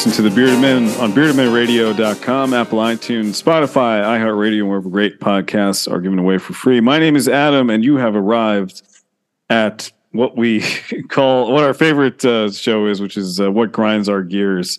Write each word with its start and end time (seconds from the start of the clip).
listen 0.00 0.12
to 0.12 0.30
the 0.30 0.34
Bearded 0.34 0.58
Men 0.62 0.84
on 0.98 1.12
beardedmenradio.com, 1.12 2.54
Apple 2.54 2.78
iTunes, 2.78 3.42
Spotify, 3.42 4.02
iHeartRadio, 4.02 4.66
wherever 4.66 4.88
great 4.88 5.20
podcasts 5.20 5.92
are 5.92 6.00
given 6.00 6.18
away 6.18 6.38
for 6.38 6.54
free. 6.54 6.80
My 6.80 6.98
name 6.98 7.16
is 7.16 7.28
Adam, 7.28 7.68
and 7.68 7.84
you 7.84 7.96
have 7.96 8.16
arrived 8.16 8.80
at 9.50 9.92
what 10.12 10.38
we 10.38 10.62
call 11.10 11.52
what 11.52 11.64
our 11.64 11.74
favorite 11.74 12.24
uh, 12.24 12.50
show 12.50 12.86
is, 12.86 13.02
which 13.02 13.18
is 13.18 13.42
uh, 13.42 13.52
what 13.52 13.72
grinds 13.72 14.08
our 14.08 14.22
gears. 14.22 14.78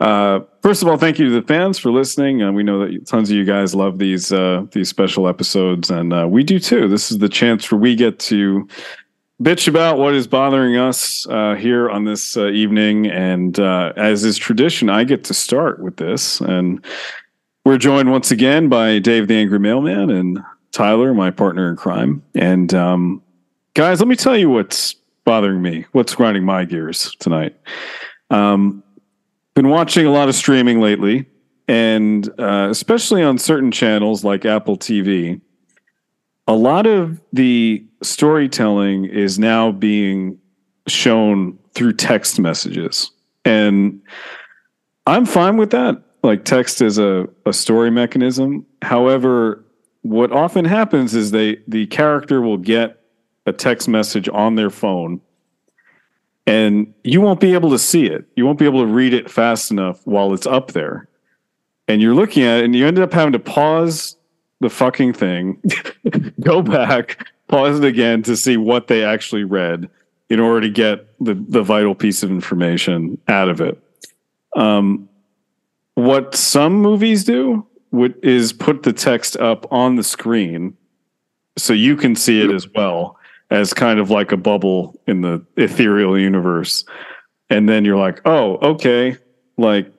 Uh, 0.00 0.40
first 0.62 0.80
of 0.80 0.88
all, 0.88 0.96
thank 0.96 1.18
you 1.18 1.28
to 1.28 1.38
the 1.38 1.46
fans 1.46 1.78
for 1.78 1.90
listening. 1.90 2.42
Uh, 2.42 2.50
we 2.50 2.62
know 2.62 2.78
that 2.78 3.06
tons 3.06 3.28
of 3.28 3.36
you 3.36 3.44
guys 3.44 3.74
love 3.74 3.98
these 3.98 4.32
uh, 4.32 4.64
these 4.72 4.88
special 4.88 5.28
episodes, 5.28 5.90
and 5.90 6.14
uh, 6.14 6.26
we 6.26 6.42
do 6.42 6.58
too. 6.58 6.88
This 6.88 7.10
is 7.10 7.18
the 7.18 7.28
chance 7.28 7.70
where 7.70 7.78
we 7.78 7.94
get 7.94 8.18
to 8.20 8.66
bitch 9.42 9.68
about 9.68 9.98
what 9.98 10.14
is 10.14 10.26
bothering 10.26 10.76
us 10.76 11.26
uh, 11.28 11.54
here 11.54 11.90
on 11.90 12.04
this 12.04 12.36
uh, 12.36 12.48
evening. 12.48 13.06
And 13.06 13.58
uh, 13.58 13.92
as 13.96 14.24
is 14.24 14.38
tradition, 14.38 14.88
I 14.88 15.04
get 15.04 15.24
to 15.24 15.34
start 15.34 15.80
with 15.80 15.96
this. 15.96 16.40
And 16.40 16.84
we're 17.64 17.78
joined 17.78 18.10
once 18.10 18.30
again 18.30 18.68
by 18.68 18.98
Dave 18.98 19.28
the 19.28 19.34
Angry 19.34 19.58
Mailman 19.58 20.10
and 20.10 20.42
Tyler, 20.72 21.12
my 21.14 21.30
partner 21.30 21.68
in 21.68 21.76
crime. 21.76 22.22
And 22.34 22.72
um, 22.74 23.22
guys, 23.74 24.00
let 24.00 24.08
me 24.08 24.16
tell 24.16 24.36
you 24.36 24.48
what's 24.50 24.94
bothering 25.24 25.60
me, 25.60 25.84
what's 25.92 26.14
grinding 26.14 26.44
my 26.44 26.64
gears 26.64 27.14
tonight. 27.18 27.56
Um, 28.30 28.82
been 29.54 29.68
watching 29.68 30.06
a 30.06 30.10
lot 30.10 30.28
of 30.28 30.34
streaming 30.34 30.80
lately, 30.80 31.26
and 31.66 32.28
uh, 32.38 32.68
especially 32.70 33.22
on 33.22 33.38
certain 33.38 33.70
channels 33.70 34.22
like 34.22 34.44
Apple 34.44 34.76
TV 34.76 35.40
a 36.46 36.54
lot 36.54 36.86
of 36.86 37.20
the 37.32 37.84
storytelling 38.02 39.06
is 39.06 39.38
now 39.38 39.72
being 39.72 40.38
shown 40.86 41.58
through 41.74 41.92
text 41.92 42.38
messages. 42.38 43.10
And 43.44 44.00
I'm 45.06 45.26
fine 45.26 45.56
with 45.56 45.70
that. 45.70 46.02
Like 46.22 46.44
text 46.44 46.80
is 46.80 46.98
a, 46.98 47.28
a 47.44 47.52
story 47.52 47.90
mechanism. 47.90 48.66
However, 48.82 49.64
what 50.02 50.32
often 50.32 50.64
happens 50.64 51.14
is 51.14 51.30
they 51.30 51.58
the 51.66 51.86
character 51.86 52.40
will 52.40 52.58
get 52.58 53.00
a 53.46 53.52
text 53.52 53.88
message 53.88 54.28
on 54.28 54.56
their 54.56 54.70
phone 54.70 55.20
and 56.46 56.94
you 57.02 57.20
won't 57.20 57.40
be 57.40 57.54
able 57.54 57.70
to 57.70 57.78
see 57.78 58.06
it. 58.06 58.24
You 58.36 58.46
won't 58.46 58.58
be 58.58 58.64
able 58.64 58.80
to 58.80 58.86
read 58.86 59.12
it 59.12 59.30
fast 59.30 59.70
enough 59.70 60.00
while 60.06 60.32
it's 60.32 60.46
up 60.46 60.72
there. 60.72 61.08
And 61.88 62.00
you're 62.00 62.14
looking 62.14 62.44
at 62.44 62.60
it 62.60 62.64
and 62.64 62.74
you 62.74 62.86
end 62.86 62.98
up 62.98 63.12
having 63.12 63.32
to 63.32 63.38
pause 63.38 64.16
the 64.60 64.70
fucking 64.70 65.12
thing, 65.12 65.60
go 66.40 66.62
back, 66.62 67.26
pause 67.48 67.78
it 67.78 67.84
again 67.84 68.22
to 68.22 68.36
see 68.36 68.56
what 68.56 68.86
they 68.88 69.04
actually 69.04 69.44
read 69.44 69.88
in 70.28 70.40
order 70.40 70.62
to 70.62 70.70
get 70.70 71.06
the, 71.24 71.34
the 71.48 71.62
vital 71.62 71.94
piece 71.94 72.22
of 72.22 72.30
information 72.30 73.18
out 73.28 73.48
of 73.48 73.60
it. 73.60 73.78
Um, 74.56 75.08
what 75.94 76.34
some 76.34 76.74
movies 76.74 77.24
do 77.24 77.66
is 78.22 78.52
put 78.52 78.82
the 78.82 78.92
text 78.92 79.36
up 79.36 79.70
on 79.72 79.96
the 79.96 80.02
screen 80.02 80.76
so 81.56 81.72
you 81.72 81.96
can 81.96 82.14
see 82.14 82.42
it 82.42 82.50
as 82.50 82.68
well 82.68 83.18
as 83.50 83.72
kind 83.72 84.00
of 84.00 84.10
like 84.10 84.32
a 84.32 84.36
bubble 84.36 85.00
in 85.06 85.20
the 85.20 85.44
ethereal 85.56 86.18
universe. 86.18 86.84
And 87.48 87.68
then 87.68 87.84
you're 87.84 87.96
like, 87.96 88.20
oh, 88.24 88.56
okay, 88.56 89.16
like 89.56 89.90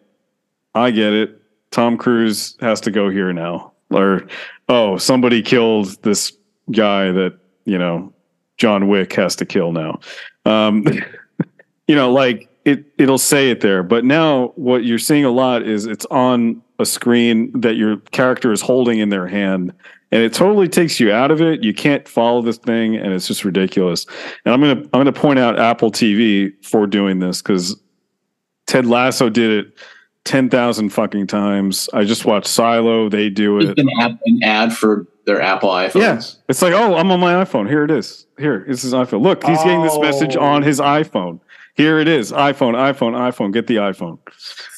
I 0.75 0.91
get 0.91 1.13
it. 1.13 1.41
Tom 1.71 1.97
Cruise 1.97 2.57
has 2.59 2.81
to 2.81 2.91
go 2.91 3.09
here 3.09 3.31
now 3.33 3.73
or 3.91 4.27
oh, 4.69 4.97
somebody 4.97 5.41
killed 5.41 6.01
this 6.03 6.33
guy 6.71 7.11
that 7.11 7.37
you 7.65 7.77
know 7.77 8.13
John 8.57 8.87
Wick 8.87 9.13
has 9.13 9.35
to 9.37 9.45
kill 9.45 9.71
now. 9.71 9.99
Um, 10.45 10.85
you 11.87 11.95
know, 11.95 12.11
like 12.11 12.49
it 12.65 12.85
it'll 12.97 13.17
say 13.17 13.49
it 13.49 13.61
there, 13.61 13.83
but 13.83 14.05
now 14.05 14.53
what 14.55 14.83
you're 14.83 14.99
seeing 14.99 15.25
a 15.25 15.31
lot 15.31 15.63
is 15.63 15.85
it's 15.85 16.05
on 16.05 16.61
a 16.79 16.85
screen 16.85 17.51
that 17.59 17.75
your 17.75 17.97
character 18.11 18.51
is 18.51 18.61
holding 18.61 18.99
in 18.99 19.09
their 19.09 19.27
hand 19.27 19.73
and 20.11 20.23
it 20.23 20.33
totally 20.33 20.69
takes 20.69 20.99
you 20.99 21.11
out 21.11 21.31
of 21.31 21.41
it. 21.41 21.63
You 21.63 21.73
can't 21.73 22.07
follow 22.07 22.41
this 22.41 22.57
thing, 22.57 22.95
and 22.95 23.13
it's 23.13 23.27
just 23.27 23.43
ridiculous. 23.43 24.05
And 24.45 24.53
I'm 24.53 24.61
gonna 24.61 24.81
I'm 24.93 24.99
gonna 24.99 25.11
point 25.11 25.39
out 25.39 25.59
Apple 25.59 25.91
TV 25.91 26.53
for 26.65 26.87
doing 26.87 27.19
this 27.19 27.41
because 27.41 27.79
Ted 28.67 28.85
Lasso 28.85 29.29
did 29.29 29.65
it 29.65 29.73
ten 30.27 30.49
thousand 30.49 30.89
fucking 30.89 31.27
times. 31.27 31.89
I 31.93 32.03
just 32.03 32.25
watched 32.25 32.47
Silo; 32.47 33.09
they 33.09 33.29
do 33.29 33.59
it. 33.59 33.79
An, 33.79 33.89
app, 33.99 34.19
an 34.25 34.43
ad 34.43 34.73
for 34.73 35.07
their 35.25 35.41
Apple 35.41 35.69
iPhones. 35.69 36.01
Yeah, 36.01 36.21
it's 36.49 36.61
like, 36.61 36.73
oh, 36.73 36.95
I'm 36.95 37.09
on 37.11 37.19
my 37.19 37.43
iPhone. 37.43 37.67
Here 37.67 37.83
it 37.83 37.91
is. 37.91 38.27
Here, 38.37 38.63
this 38.67 38.83
is 38.83 38.93
iPhone. 38.93 39.21
Look, 39.21 39.43
he's 39.43 39.57
oh. 39.59 39.63
getting 39.63 39.81
this 39.81 39.97
message 39.99 40.35
oh. 40.35 40.41
on 40.41 40.63
his 40.63 40.79
iPhone. 40.79 41.39
Here 41.75 41.99
it 41.99 42.07
is. 42.07 42.31
iPhone, 42.31 42.73
iPhone, 42.73 43.13
iPhone. 43.13 43.53
Get 43.53 43.67
the 43.67 43.77
iPhone. 43.77 44.19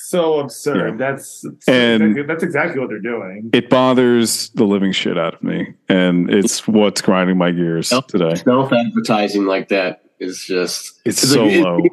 So 0.10 0.40
absurd. 0.40 1.00
Yeah. 1.00 1.12
That's 1.12 1.46
and 1.68 2.28
that's 2.28 2.44
exactly 2.44 2.80
what 2.80 2.90
they're 2.90 3.00
doing. 3.00 3.50
It 3.54 3.70
bothers 3.70 4.50
the 4.50 4.66
living 4.66 4.92
shit 4.92 5.18
out 5.18 5.36
of 5.36 5.44
me, 5.44 5.74
and 5.88 6.32
it's 6.34 6.68
what's 6.68 7.02
grinding 7.02 7.38
my 7.38 7.52
gears 7.52 7.94
today. 8.08 8.36
Self 8.36 8.72
advertising 8.74 9.46
like 9.46 9.70
that 9.70 10.04
is 10.20 10.44
just 10.44 11.00
it's, 11.06 11.24
it's 11.24 11.32
so 11.32 11.46
like, 11.46 11.64
low. 11.64 11.80
It, 11.84 11.92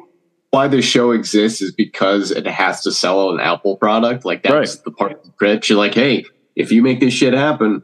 why 0.51 0.67
the 0.67 0.81
show 0.81 1.11
exists 1.11 1.61
is 1.61 1.71
because 1.71 2.31
it 2.31 2.47
has 2.47 2.81
to 2.81 2.91
sell 2.91 3.31
an 3.31 3.39
Apple 3.39 3.77
product. 3.77 4.25
Like 4.25 4.43
that's 4.43 4.75
right. 4.75 4.83
the 4.83 4.91
part 4.91 5.11
of 5.13 5.23
the 5.23 5.31
pitch. 5.31 5.69
You're 5.69 5.77
like, 5.77 5.93
hey, 5.93 6.25
if 6.55 6.71
you 6.71 6.81
make 6.81 6.99
this 6.99 7.13
shit 7.13 7.33
happen, 7.33 7.83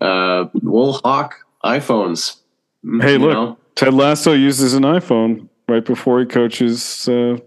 uh, 0.00 0.46
we'll 0.54 0.94
hawk 1.04 1.36
iPhones. 1.64 2.40
Mm, 2.84 3.02
hey, 3.02 3.12
you 3.12 3.18
look, 3.18 3.32
know? 3.32 3.58
Ted 3.74 3.94
Lasso 3.94 4.32
uses 4.32 4.74
an 4.74 4.82
iPhone 4.82 5.48
right 5.68 5.84
before 5.84 6.20
he 6.20 6.26
coaches. 6.26 7.08
Uh, 7.08 7.12
you 7.12 7.40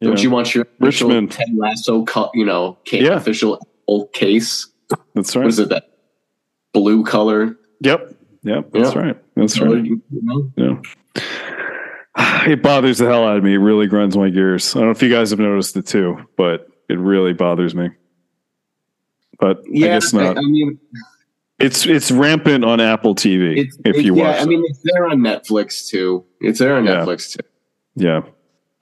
Don't 0.00 0.14
know, 0.14 0.20
you 0.20 0.30
want 0.30 0.54
your 0.54 0.66
Richmond 0.80 1.30
Ted 1.30 1.48
Lasso, 1.54 2.04
you 2.34 2.44
know, 2.44 2.78
case, 2.84 3.02
yeah. 3.02 3.14
official 3.14 3.54
Apple 3.54 4.06
case? 4.08 4.68
That's 5.14 5.36
right. 5.36 5.42
What 5.42 5.48
is 5.48 5.58
it? 5.58 5.68
That 5.68 5.90
blue 6.72 7.04
color. 7.04 7.56
Yep. 7.80 8.14
Yep. 8.42 8.72
That's 8.72 8.94
yep. 8.94 9.04
right. 9.04 9.16
That's 9.36 9.60
right. 9.60 9.84
You 9.84 10.02
know? 10.10 10.52
Yeah. 10.56 10.80
it 12.46 12.62
bothers 12.62 12.98
the 12.98 13.06
hell 13.06 13.26
out 13.26 13.36
of 13.36 13.44
me. 13.44 13.54
It 13.54 13.58
really 13.58 13.86
grinds 13.86 14.16
my 14.16 14.30
gears. 14.30 14.74
I 14.74 14.80
don't 14.80 14.88
know 14.88 14.92
if 14.92 15.02
you 15.02 15.10
guys 15.10 15.30
have 15.30 15.38
noticed 15.38 15.76
it 15.76 15.86
too, 15.86 16.18
but 16.36 16.68
it 16.88 16.98
really 16.98 17.32
bothers 17.32 17.74
me. 17.74 17.90
But 19.38 19.62
yeah, 19.66 19.86
I 19.86 19.88
guess 19.90 20.12
not. 20.12 20.36
I, 20.36 20.40
I 20.40 20.44
mean, 20.44 20.78
it's 21.58 21.86
it's 21.86 22.10
rampant 22.10 22.64
on 22.64 22.80
Apple 22.80 23.14
TV 23.14 23.68
if 23.84 24.02
you 24.04 24.14
watch. 24.14 24.36
Yeah, 24.36 24.42
I 24.42 24.44
mean, 24.46 24.62
it's 24.66 24.80
there 24.84 25.06
on 25.06 25.18
Netflix 25.18 25.88
too. 25.88 26.24
It's 26.40 26.58
there 26.58 26.76
on 26.76 26.84
yeah. 26.84 26.96
Netflix 26.96 27.32
too. 27.32 27.46
Yeah. 27.96 28.22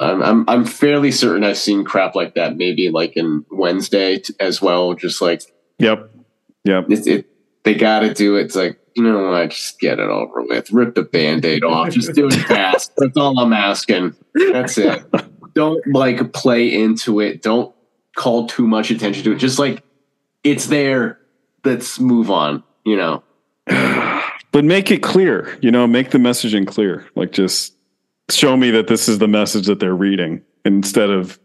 I'm, 0.00 0.22
I'm 0.22 0.44
I'm 0.48 0.64
fairly 0.64 1.12
certain 1.12 1.44
I've 1.44 1.58
seen 1.58 1.84
crap 1.84 2.14
like 2.14 2.34
that 2.34 2.56
maybe 2.56 2.88
like 2.88 3.16
in 3.16 3.44
Wednesday 3.50 4.18
t- 4.18 4.34
as 4.40 4.62
well. 4.62 4.94
Just 4.94 5.20
like 5.20 5.42
yep, 5.78 6.10
yep. 6.64 6.90
It, 6.90 7.06
it, 7.06 7.26
they 7.64 7.74
got 7.74 8.00
to 8.00 8.14
do 8.14 8.36
it. 8.36 8.46
It's 8.46 8.56
like 8.56 8.79
you 8.94 9.02
know 9.02 9.30
what? 9.30 9.50
Just 9.50 9.80
get 9.80 9.98
it 9.98 10.08
over 10.08 10.42
with. 10.42 10.70
Rip 10.72 10.94
the 10.94 11.02
band-aid 11.02 11.64
off. 11.64 11.90
Just 11.90 12.14
do 12.14 12.26
it 12.26 12.34
fast. 12.34 12.92
That's 12.96 13.16
all 13.16 13.38
I'm 13.38 13.52
asking. 13.52 14.16
That's 14.34 14.78
it. 14.78 15.02
Don't 15.54 15.84
like 15.88 16.32
play 16.32 16.72
into 16.72 17.20
it. 17.20 17.42
Don't 17.42 17.74
call 18.16 18.46
too 18.46 18.66
much 18.66 18.90
attention 18.90 19.24
to 19.24 19.32
it. 19.32 19.36
Just 19.36 19.58
like 19.58 19.82
it's 20.44 20.66
there. 20.66 21.18
Let's 21.64 22.00
move 22.00 22.30
on, 22.30 22.62
you 22.84 22.96
know. 22.96 23.22
But 24.52 24.64
make 24.64 24.90
it 24.90 25.00
clear, 25.00 25.56
you 25.62 25.70
know, 25.70 25.86
make 25.86 26.10
the 26.10 26.18
messaging 26.18 26.66
clear. 26.66 27.06
Like 27.14 27.30
just 27.30 27.72
show 28.30 28.56
me 28.56 28.72
that 28.72 28.88
this 28.88 29.08
is 29.08 29.18
the 29.18 29.28
message 29.28 29.66
that 29.66 29.78
they're 29.78 29.94
reading 29.94 30.42
instead 30.64 31.08
of 31.08 31.38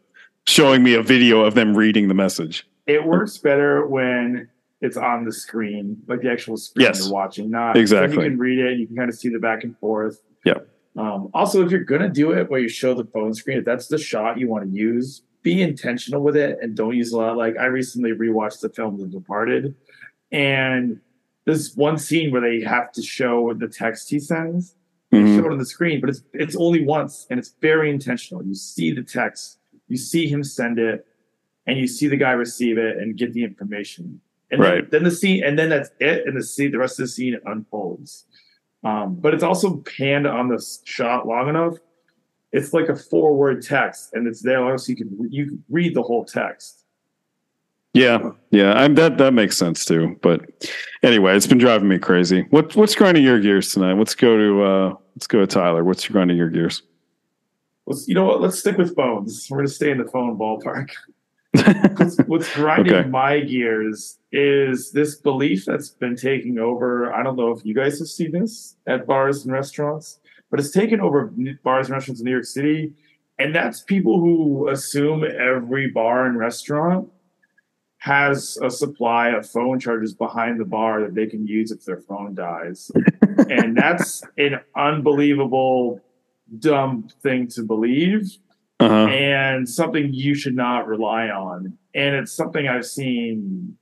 showing 0.47 0.81
me 0.81 0.95
a 0.95 1.03
video 1.03 1.41
of 1.41 1.53
them 1.53 1.77
reading 1.77 2.07
the 2.07 2.15
message. 2.15 2.67
It 2.87 3.05
works 3.05 3.37
better 3.37 3.85
when 3.85 4.49
it's 4.85 4.97
on 4.97 5.25
the 5.25 5.31
screen, 5.31 5.97
like 6.07 6.21
the 6.21 6.31
actual 6.31 6.57
screen 6.57 6.85
yes. 6.85 7.03
you're 7.03 7.13
watching. 7.13 7.49
Not 7.49 7.75
exactly. 7.75 8.23
You 8.23 8.29
can 8.29 8.37
read 8.37 8.59
it. 8.59 8.77
You 8.77 8.87
can 8.87 8.95
kind 8.95 9.09
of 9.09 9.15
see 9.15 9.29
the 9.29 9.39
back 9.39 9.63
and 9.63 9.77
forth. 9.79 10.21
Yeah. 10.45 10.59
Um, 10.95 11.29
also, 11.33 11.65
if 11.65 11.71
you're 11.71 11.83
gonna 11.83 12.09
do 12.09 12.31
it 12.31 12.49
where 12.49 12.59
you 12.59 12.69
show 12.69 12.93
the 12.93 13.03
phone 13.05 13.33
screen, 13.33 13.57
if 13.57 13.65
that's 13.65 13.87
the 13.87 13.97
shot 13.97 14.37
you 14.37 14.47
want 14.47 14.71
to 14.71 14.77
use, 14.77 15.23
be 15.41 15.61
intentional 15.61 16.21
with 16.21 16.37
it 16.37 16.57
and 16.61 16.75
don't 16.75 16.95
use 16.95 17.11
a 17.11 17.17
lot. 17.17 17.37
Like 17.37 17.57
I 17.57 17.65
recently 17.65 18.11
rewatched 18.11 18.61
the 18.61 18.69
film 18.69 18.97
The 18.97 19.07
Departed, 19.07 19.75
and 20.31 21.01
there's 21.45 21.75
one 21.75 21.97
scene 21.97 22.31
where 22.31 22.41
they 22.41 22.61
have 22.61 22.91
to 22.93 23.01
show 23.01 23.53
the 23.53 23.67
text 23.67 24.09
he 24.09 24.19
sends. 24.19 24.75
They 25.11 25.17
mm-hmm. 25.19 25.37
show 25.37 25.45
it 25.45 25.51
on 25.51 25.57
the 25.57 25.65
screen, 25.65 25.99
but 25.99 26.09
it's 26.09 26.21
it's 26.33 26.55
only 26.55 26.85
once, 26.85 27.27
and 27.29 27.39
it's 27.39 27.55
very 27.61 27.89
intentional. 27.89 28.45
You 28.45 28.55
see 28.55 28.91
the 28.91 29.03
text, 29.03 29.59
you 29.87 29.97
see 29.97 30.27
him 30.27 30.43
send 30.43 30.79
it, 30.79 31.05
and 31.67 31.77
you 31.77 31.87
see 31.87 32.07
the 32.07 32.17
guy 32.17 32.31
receive 32.31 32.77
it 32.77 32.97
and 32.97 33.17
get 33.17 33.33
the 33.33 33.43
information 33.43 34.21
and 34.55 34.63
right. 34.63 34.91
then, 34.91 35.03
then, 35.03 35.03
the 35.03 35.11
scene, 35.11 35.43
and 35.43 35.57
then 35.57 35.69
that's 35.69 35.89
it, 35.99 36.27
and 36.27 36.37
the 36.37 36.43
scene, 36.43 36.71
the 36.71 36.77
rest 36.77 36.99
of 36.99 37.03
the 37.03 37.07
scene 37.07 37.37
unfolds. 37.45 38.25
Um, 38.83 39.15
but 39.15 39.33
it's 39.33 39.43
also 39.43 39.77
panned 39.77 40.27
on 40.27 40.47
the 40.47 40.63
shot 40.83 41.27
long 41.27 41.49
enough. 41.49 41.75
It's 42.51 42.73
like 42.73 42.89
a 42.89 42.95
four-word 42.95 43.61
text, 43.63 44.13
and 44.13 44.27
it's 44.27 44.41
there 44.41 44.61
long 44.61 44.77
so 44.77 44.89
you 44.91 44.95
can 44.95 45.27
you 45.31 45.45
can 45.47 45.63
read 45.69 45.95
the 45.95 46.03
whole 46.03 46.25
text. 46.25 46.83
Yeah, 47.93 48.31
yeah, 48.51 48.73
I'm 48.73 48.95
that 48.95 49.17
that 49.17 49.33
makes 49.33 49.57
sense 49.57 49.85
too. 49.85 50.17
But 50.21 50.69
anyway, 51.01 51.35
it's 51.35 51.47
been 51.47 51.57
driving 51.57 51.87
me 51.87 51.97
crazy. 51.97 52.45
What 52.49 52.75
what's 52.75 52.95
grinding 52.95 53.23
your 53.23 53.39
gears 53.39 53.71
tonight? 53.71 53.93
Let's 53.93 54.15
go 54.15 54.37
to 54.37 54.63
uh 54.63 54.93
let's 55.15 55.27
go 55.27 55.39
to 55.39 55.47
Tyler. 55.47 55.83
What's 55.83 56.07
grinding 56.07 56.37
your 56.37 56.49
gears? 56.49 56.83
let's 57.85 58.07
you 58.07 58.15
know 58.15 58.25
what? 58.25 58.41
Let's 58.41 58.59
stick 58.59 58.77
with 58.77 58.95
phones. 58.95 59.47
We're 59.49 59.57
gonna 59.57 59.67
stay 59.69 59.91
in 59.91 59.97
the 59.97 60.05
phone 60.05 60.37
ballpark. 60.37 60.89
what's, 61.97 62.17
what's 62.27 62.53
grinding 62.55 62.93
Okay. 62.93 63.09
my 63.09 63.39
gears 63.39 64.19
is 64.31 64.91
this 64.91 65.15
belief 65.15 65.65
that's 65.65 65.89
been 65.89 66.15
taking 66.15 66.59
over. 66.59 67.13
I 67.13 67.23
don't 67.23 67.35
know 67.35 67.51
if 67.51 67.65
you 67.65 67.73
guys 67.73 67.99
have 67.99 68.07
seen 68.07 68.31
this 68.31 68.75
at 68.87 69.05
bars 69.07 69.45
and 69.45 69.53
restaurants, 69.53 70.19
but 70.51 70.59
it's 70.59 70.71
taken 70.71 70.99
over 71.01 71.33
bars 71.63 71.87
and 71.87 71.95
restaurants 71.95 72.19
in 72.21 72.25
New 72.25 72.31
York 72.31 72.45
City. 72.45 72.93
And 73.39 73.53
that's 73.53 73.81
people 73.81 74.19
who 74.19 74.69
assume 74.69 75.23
every 75.23 75.89
bar 75.89 76.25
and 76.25 76.37
restaurant 76.37 77.09
has 77.97 78.57
a 78.61 78.69
supply 78.69 79.29
of 79.29 79.49
phone 79.49 79.79
chargers 79.79 80.13
behind 80.13 80.59
the 80.59 80.65
bar 80.65 81.01
that 81.01 81.15
they 81.15 81.25
can 81.25 81.47
use 81.47 81.71
if 81.71 81.83
their 81.85 81.99
phone 82.01 82.35
dies. 82.35 82.91
and 83.49 83.75
that's 83.75 84.21
an 84.37 84.59
unbelievable, 84.75 85.99
dumb 86.59 87.09
thing 87.23 87.47
to 87.47 87.63
believe 87.63 88.37
Uh-huh. 88.79 89.07
and 89.07 89.67
something 89.69 90.13
you 90.13 90.35
should 90.35 90.55
not 90.55 90.87
rely 90.87 91.29
on. 91.29 91.77
And 91.93 92.15
it's 92.15 92.33
something 92.33 92.67
I've 92.67 92.85
seen 92.85 93.77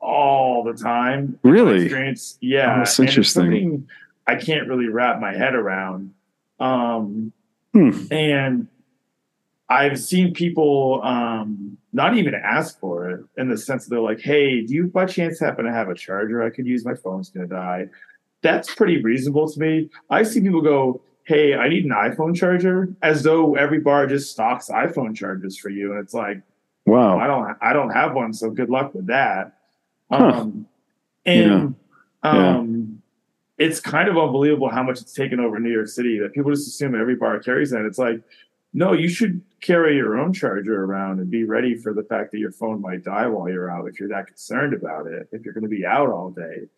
all 0.00 0.64
the 0.64 0.72
time. 0.74 1.38
Really? 1.44 1.84
Experience, 1.84 2.36
yeah. 2.40 2.74
Oh, 2.74 2.78
that's 2.78 2.98
interesting. 2.98 3.88
I 4.26 4.34
can't 4.34 4.66
really 4.68 4.88
wrap 4.88 5.20
my 5.20 5.32
head 5.32 5.54
around. 5.54 6.12
Um, 6.58 7.32
Hmm. 7.76 7.90
And 8.10 8.68
I've 9.68 10.00
seen 10.00 10.32
people 10.32 11.02
um, 11.04 11.76
not 11.92 12.16
even 12.16 12.34
ask 12.34 12.80
for 12.80 13.10
it 13.10 13.20
in 13.36 13.50
the 13.50 13.56
sense 13.58 13.84
that 13.84 13.90
they're 13.90 14.00
like, 14.00 14.20
"Hey, 14.20 14.62
do 14.62 14.72
you 14.72 14.86
by 14.86 15.04
chance 15.04 15.38
happen 15.38 15.66
to 15.66 15.72
have 15.72 15.90
a 15.90 15.94
charger 15.94 16.42
I 16.42 16.48
could 16.48 16.66
use? 16.66 16.86
My 16.86 16.94
phone's 16.94 17.28
gonna 17.28 17.46
die." 17.46 17.88
That's 18.40 18.74
pretty 18.74 19.02
reasonable 19.02 19.50
to 19.50 19.60
me. 19.60 19.90
I 20.08 20.22
see 20.22 20.40
people 20.40 20.62
go, 20.62 21.02
"Hey, 21.26 21.54
I 21.54 21.68
need 21.68 21.84
an 21.84 21.90
iPhone 21.90 22.34
charger," 22.34 22.88
as 23.02 23.22
though 23.22 23.56
every 23.56 23.80
bar 23.80 24.06
just 24.06 24.30
stocks 24.30 24.68
iPhone 24.68 25.14
chargers 25.14 25.58
for 25.58 25.68
you, 25.70 25.92
and 25.92 26.00
it's 26.00 26.14
like, 26.14 26.40
Wow. 26.86 27.18
I 27.18 27.26
don't, 27.26 27.56
I 27.60 27.72
don't 27.72 27.90
have 27.90 28.14
one, 28.14 28.32
so 28.32 28.48
good 28.48 28.70
luck 28.70 28.94
with 28.94 29.06
that. 29.08 29.58
Huh. 30.08 30.24
Um, 30.42 30.66
and 31.24 31.74
Yeah. 32.22 32.30
um, 32.58 33.02
it's 33.58 33.80
kind 33.80 34.08
of 34.08 34.16
unbelievable 34.16 34.68
how 34.68 34.84
much 34.84 35.00
it's 35.00 35.12
taken 35.12 35.40
over 35.40 35.58
New 35.58 35.72
York 35.72 35.88
City 35.88 36.18
that 36.20 36.32
people 36.32 36.52
just 36.52 36.68
assume 36.68 36.94
every 36.94 37.16
bar 37.16 37.40
carries 37.40 37.70
that. 37.70 37.84
It's 37.84 37.98
like, 37.98 38.20
no, 38.72 38.92
you 38.92 39.08
should 39.08 39.40
carry 39.60 39.96
your 39.96 40.16
own 40.16 40.32
charger 40.32 40.84
around 40.84 41.18
and 41.18 41.28
be 41.28 41.42
ready 41.42 41.74
for 41.74 41.92
the 41.92 42.04
fact 42.04 42.30
that 42.30 42.38
your 42.38 42.52
phone 42.52 42.80
might 42.80 43.02
die 43.02 43.26
while 43.26 43.48
you're 43.48 43.68
out 43.70 43.88
if 43.88 43.98
you're 43.98 44.10
that 44.10 44.28
concerned 44.28 44.72
about 44.74 45.08
it. 45.08 45.28
If 45.32 45.44
you're 45.44 45.54
going 45.54 45.64
to 45.64 45.68
be 45.70 45.84
out 45.84 46.10
all 46.10 46.30
day, 46.30 46.68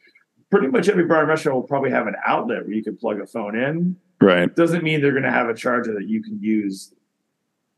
pretty 0.50 0.68
much 0.68 0.88
every 0.88 1.04
bar 1.04 1.20
and 1.20 1.28
restaurant 1.28 1.56
will 1.56 1.68
probably 1.68 1.90
have 1.90 2.06
an 2.06 2.16
outlet 2.24 2.64
where 2.64 2.72
you 2.74 2.82
can 2.82 2.96
plug 2.96 3.20
a 3.20 3.26
phone 3.26 3.56
in. 3.58 3.96
Right. 4.20 4.54
Doesn't 4.54 4.82
mean 4.82 5.00
they're 5.00 5.12
going 5.12 5.22
to 5.22 5.30
have 5.30 5.48
a 5.48 5.54
charger 5.54 5.94
that 5.94 6.08
you 6.08 6.22
can 6.22 6.40
use 6.42 6.92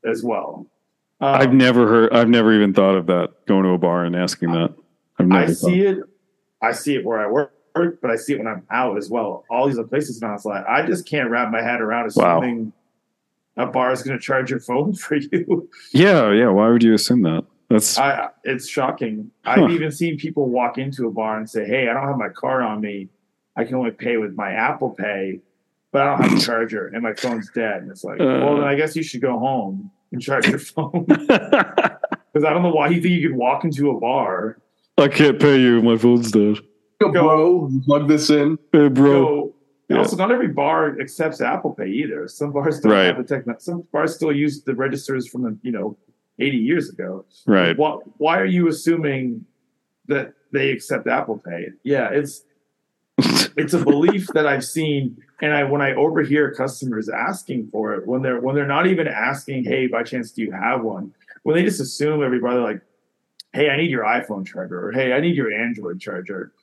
as 0.03 0.23
well. 0.23 0.65
Um, 1.19 1.35
I've 1.35 1.53
never 1.53 1.87
heard. 1.87 2.13
I've 2.13 2.29
never 2.29 2.53
even 2.53 2.73
thought 2.73 2.95
of 2.95 3.05
that. 3.07 3.45
Going 3.45 3.63
to 3.63 3.69
a 3.69 3.77
bar 3.77 4.05
and 4.05 4.15
asking 4.15 4.51
that. 4.53 4.73
I 5.19 5.47
see 5.51 5.81
it. 5.81 5.99
I 6.63 6.71
see 6.71 6.95
it 6.95 7.05
where 7.05 7.19
I 7.19 7.27
work, 7.27 7.53
but 8.01 8.09
I 8.09 8.15
see 8.15 8.33
it 8.33 8.39
when 8.39 8.47
I'm 8.47 8.65
out 8.71 8.97
as 8.97 9.09
well. 9.09 9.45
All 9.51 9.67
these 9.67 9.77
other 9.77 9.87
places 9.87 10.19
now, 10.21 10.33
it's 10.33 10.45
like 10.45 10.65
I 10.67 10.83
just 10.85 11.07
can't 11.07 11.29
wrap 11.29 11.51
my 11.51 11.61
head 11.61 11.79
around 11.79 12.11
Wow. 12.15 12.39
assuming 12.39 12.73
a 13.57 13.67
bar 13.67 13.91
is 13.91 14.01
going 14.01 14.17
to 14.17 14.23
charge 14.23 14.49
your 14.49 14.59
phone 14.59 14.93
for 14.95 15.15
you. 15.17 15.69
Yeah. 15.91 16.31
Yeah. 16.31 16.49
Why 16.49 16.69
would 16.69 16.81
you 16.81 16.95
assume 16.95 17.21
that? 17.23 17.45
That's 17.69 17.97
I, 17.99 18.29
it's 18.43 18.67
shocking. 18.67 19.29
Huh. 19.45 19.63
I've 19.65 19.71
even 19.71 19.91
seen 19.91 20.17
people 20.17 20.49
walk 20.49 20.79
into 20.79 21.07
a 21.07 21.11
bar 21.11 21.37
and 21.37 21.47
say, 21.49 21.65
"Hey, 21.65 21.87
I 21.87 21.93
don't 21.93 22.07
have 22.07 22.17
my 22.17 22.29
card 22.29 22.63
on 22.63 22.81
me. 22.81 23.09
I 23.55 23.63
can 23.63 23.75
only 23.75 23.91
pay 23.91 24.17
with 24.17 24.35
my 24.35 24.51
Apple 24.53 24.89
Pay, 24.89 25.39
but 25.91 26.01
I 26.01 26.05
don't 26.17 26.29
have 26.29 26.37
a 26.37 26.41
charger 26.41 26.87
and 26.87 27.01
my 27.03 27.13
phone's 27.13 27.49
dead." 27.53 27.81
And 27.83 27.91
it's 27.91 28.03
like, 28.03 28.19
Uh. 28.19 28.25
well, 28.43 28.55
then 28.55 28.65
I 28.65 28.75
guess 28.75 28.95
you 28.95 29.03
should 29.03 29.21
go 29.21 29.37
home 29.39 29.91
and 30.11 30.21
charge 30.21 30.47
your 30.47 30.59
phone 30.59 31.05
because 31.07 32.43
I 32.45 32.51
don't 32.53 32.63
know 32.63 32.71
why 32.73 32.87
you 32.89 33.01
think 33.01 33.13
you 33.19 33.29
could 33.29 33.37
walk 33.37 33.63
into 33.63 33.89
a 33.91 33.99
bar, 33.99 34.57
I 34.97 35.07
can't 35.07 35.39
pay 35.39 35.59
you. 35.59 35.81
My 35.81 35.97
phone's 35.97 36.31
dead. 36.31 36.57
Go, 36.99 37.11
bro, 37.11 37.71
plug 37.85 38.07
this 38.07 38.29
in. 38.29 38.57
Hey, 38.71 38.87
bro. 38.89 39.11
go. 39.25 39.55
Yeah. 39.89 39.97
Also, 39.97 40.15
not 40.15 40.31
every 40.31 40.47
bar 40.47 40.99
accepts 41.01 41.41
Apple 41.41 41.73
Pay 41.73 41.87
either. 41.89 42.27
Some 42.27 42.51
bars 42.51 42.79
don't 42.79 42.91
Right. 42.93 43.05
have 43.07 43.17
the 43.17 43.23
tech. 43.23 43.43
Some 43.59 43.83
bars 43.91 44.15
still 44.15 44.31
use 44.31 44.63
the 44.63 44.73
registers 44.75 45.27
from 45.27 45.41
the 45.43 45.57
you 45.63 45.71
know 45.71 45.97
eighty 46.39 46.57
years 46.57 46.89
ago. 46.89 47.25
Right. 47.47 47.77
Why, 47.77 47.97
why 48.17 48.37
are 48.39 48.45
you 48.45 48.67
assuming 48.69 49.45
that 50.07 50.33
they 50.53 50.69
accept 50.71 51.07
Apple 51.07 51.39
Pay? 51.45 51.69
Yeah, 51.83 52.09
it's 52.09 52.43
it's 53.57 53.73
a 53.73 53.83
belief 53.83 54.27
that 54.33 54.45
I've 54.47 54.63
seen, 54.63 55.17
and 55.41 55.53
I 55.53 55.63
when 55.63 55.81
I 55.81 55.93
overhear 55.93 56.53
customers 56.53 57.09
asking 57.09 57.69
for 57.71 57.93
it 57.93 58.05
when 58.07 58.21
they're 58.21 58.39
when 58.39 58.55
they're 58.55 58.67
not 58.67 58.87
even 58.87 59.07
asking, 59.07 59.63
"Hey, 59.63 59.87
by 59.87 60.03
chance, 60.03 60.31
do 60.31 60.41
you 60.41 60.51
have 60.51 60.81
one?" 60.83 61.13
When 61.43 61.55
they 61.55 61.63
just 61.63 61.79
assume 61.81 62.23
everybody 62.23 62.59
like, 62.59 62.81
"Hey, 63.53 63.69
I 63.69 63.77
need 63.77 63.89
your 63.89 64.03
iPhone 64.03 64.45
charger," 64.45 64.87
or 64.87 64.91
"Hey, 64.91 65.13
I 65.13 65.19
need 65.19 65.35
your 65.35 65.51
Android 65.51 65.99
charger." 65.99 66.53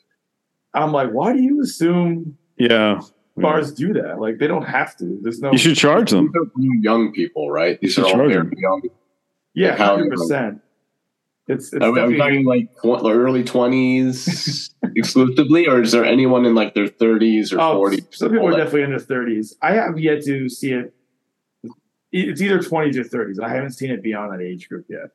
I'm 0.75 0.93
like, 0.93 1.11
why 1.11 1.33
do 1.33 1.41
you 1.41 1.63
assume 1.63 2.37
yeah. 2.59 3.01
bars 3.37 3.73
do 3.73 3.93
that? 3.95 4.21
Like, 4.21 4.39
they 4.39 4.47
don't 4.47 4.67
have 4.67 4.97
to. 4.99 5.19
There's 5.23 5.41
no. 5.41 5.51
You 5.51 5.59
should 5.59 5.77
charge 5.77 6.11
them. 6.11 6.27
These 6.27 6.43
are 6.43 6.51
new 6.57 6.81
young 6.81 7.13
people, 7.13 7.51
right? 7.51 7.81
These 7.81 7.97
You 7.97 8.05
are 8.05 8.07
all 8.07 8.13
charge 8.13 8.33
very 8.33 8.43
them. 8.45 8.53
young. 8.57 8.83
yeah, 9.55 9.77
hundred 9.77 10.11
percent. 10.11 10.61
It's, 11.49 11.73
it's 11.73 11.83
Are 11.83 11.91
we, 11.91 12.01
are 12.01 12.07
we 12.09 12.17
talking 12.19 12.45
like 12.45 12.75
tw- 12.77 13.05
early 13.07 13.43
twenties 13.43 14.75
exclusively, 14.97 15.67
or 15.67 15.81
is 15.83 15.93
there 15.93 16.05
anyone 16.05 16.45
in 16.45 16.55
like 16.55 16.75
their 16.75 16.89
thirties 16.89 17.53
or 17.53 17.61
Oh, 17.61 17.75
forties? 17.77 18.07
some 18.11 18.31
people 18.31 18.49
are 18.49 18.57
definitely 18.57 18.83
in 18.83 18.91
their 18.91 18.99
thirties. 18.99 19.57
I 19.63 19.73
have 19.73 19.99
yet 19.99 20.23
to 20.25 20.49
see 20.49 20.73
it. 20.73 20.93
It's 22.13 22.41
either 22.43 22.63
twenties 22.63 22.99
or 22.99 23.05
thirties. 23.05 23.39
I 23.41 23.49
haven't 23.49 23.73
seen 23.73 23.91
it 23.91 24.03
beyond 24.03 24.33
that 24.33 24.45
age 24.45 24.69
group 24.69 24.87
yet. 24.89 25.11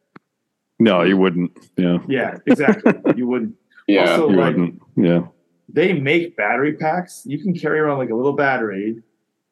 No, 0.80 1.04
you 1.04 1.18
wouldn't. 1.18 1.52
Yeah. 1.78 2.00
Yeah, 2.08 2.38
exactly. 2.48 2.94
you 3.16 3.28
wouldn't. 3.28 3.56
Yeah, 3.88 4.10
Also, 4.12 4.30
You 4.30 4.36
like 4.38 4.56
wouldn't. 4.58 4.82
Yeah. 4.96 5.28
they 5.70 5.94
make 5.94 6.36
battery 6.36 6.74
packs. 6.74 7.24
You 7.26 7.38
can 7.42 7.54
carry 7.54 7.80
around 7.80 8.00
like 8.00 8.10
a 8.10 8.16
little 8.16 8.34
battery, 8.34 9.02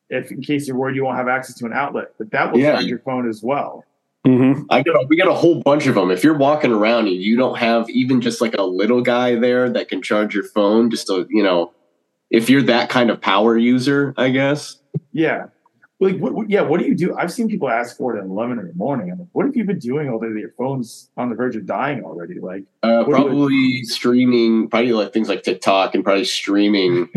if 0.09 0.31
in 0.31 0.41
case 0.41 0.67
you're 0.67 0.77
worried 0.77 0.95
you 0.95 1.03
won't 1.05 1.17
have 1.17 1.27
access 1.27 1.55
to 1.57 1.65
an 1.65 1.73
outlet. 1.73 2.13
But 2.17 2.31
that 2.31 2.51
will 2.51 2.59
Yeah. 2.59 2.73
charge 2.73 2.85
your 2.85 2.99
phone 2.99 3.29
as 3.29 3.43
well. 3.43 3.85
Hmm 4.25 4.63
I 4.69 4.83
got 4.83 4.95
a, 4.95 5.05
we 5.09 5.17
got 5.17 5.27
a 5.27 5.33
whole 5.33 5.61
bunch 5.61 5.87
of 5.87 5.95
them. 5.95 6.11
If 6.11 6.23
you're 6.23 6.37
walking 6.37 6.71
around 6.71 7.07
and 7.07 7.15
you 7.15 7.37
don't 7.37 7.57
have 7.57 7.89
even 7.89 8.21
just 8.21 8.41
like 8.41 8.55
a 8.57 8.63
little 8.63 9.01
guy 9.01 9.35
there 9.35 9.69
that 9.69 9.89
can 9.89 10.01
charge 10.01 10.35
your 10.35 10.43
phone, 10.43 10.89
just 10.89 11.07
to 11.07 11.27
you 11.29 11.43
know, 11.43 11.73
if 12.29 12.49
you're 12.49 12.63
that 12.63 12.89
kind 12.89 13.09
of 13.09 13.19
power 13.19 13.57
user, 13.57 14.13
I 14.17 14.29
guess. 14.29 14.77
Yeah. 15.11 15.47
Like, 16.01 16.17
what, 16.17 16.33
what- 16.33 16.49
yeah, 16.49 16.61
what 16.61 16.79
do 16.79 16.87
you 16.87 16.95
do? 16.95 17.15
I've 17.15 17.31
seen 17.31 17.47
people 17.47 17.69
ask 17.69 17.95
for 17.95 18.15
it 18.15 18.19
at 18.19 18.25
11 18.25 18.57
in 18.59 18.67
the 18.67 18.73
morning. 18.73 19.11
I'm 19.11 19.19
like, 19.19 19.27
what 19.33 19.45
have 19.45 19.55
you 19.55 19.63
been 19.63 19.77
doing 19.79 20.09
all 20.09 20.19
day 20.19 20.29
that 20.33 20.39
your 20.39 20.51
phone's 20.57 21.09
on 21.15 21.29
the 21.29 21.35
verge 21.35 21.55
of 21.55 21.65
dying 21.67 22.03
already? 22.03 22.39
Like, 22.39 22.63
Uh, 22.83 23.03
What 23.03 23.07
you- 23.19 23.23
probably 23.25 23.83
streaming, 23.83 24.67
probably 24.67 24.93
like 24.93 25.13
things 25.13 25.29
like 25.29 25.43
TikTok 25.43 25.93
and 25.93 26.03
probably 26.03 26.23
streaming 26.25 27.07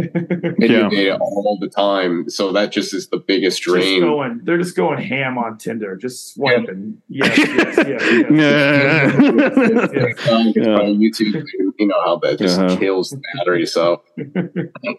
Yeah. 0.58 0.88
data 0.90 1.16
all 1.18 1.56
the 1.58 1.68
time. 1.68 2.28
So 2.28 2.52
that 2.52 2.70
just 2.72 2.92
is 2.92 3.08
the 3.08 3.16
biggest 3.16 3.62
just 3.62 3.74
drain. 3.74 4.00
going, 4.02 4.40
they're 4.44 4.58
just 4.58 4.76
going 4.76 4.98
ham 5.02 5.38
on 5.38 5.56
Tinder, 5.56 5.96
just 5.96 6.34
swiping. 6.34 7.00
Yes, 7.08 7.38
yes, 7.38 7.48
yes, 7.78 7.86
yes. 7.88 8.30
Yeah. 8.30 9.20
yes. 9.94 10.28
Um, 10.28 10.46
it's 10.48 10.56
Yeah. 10.56 10.64
probably 10.76 10.96
YouTube, 10.98 11.44
you 11.78 11.86
know 11.86 12.00
how 12.04 12.16
that 12.18 12.38
just 12.38 12.58
Uh-huh. 12.60 12.76
kills 12.76 13.10
the 13.10 13.20
battery. 13.36 13.66
So 13.66 14.02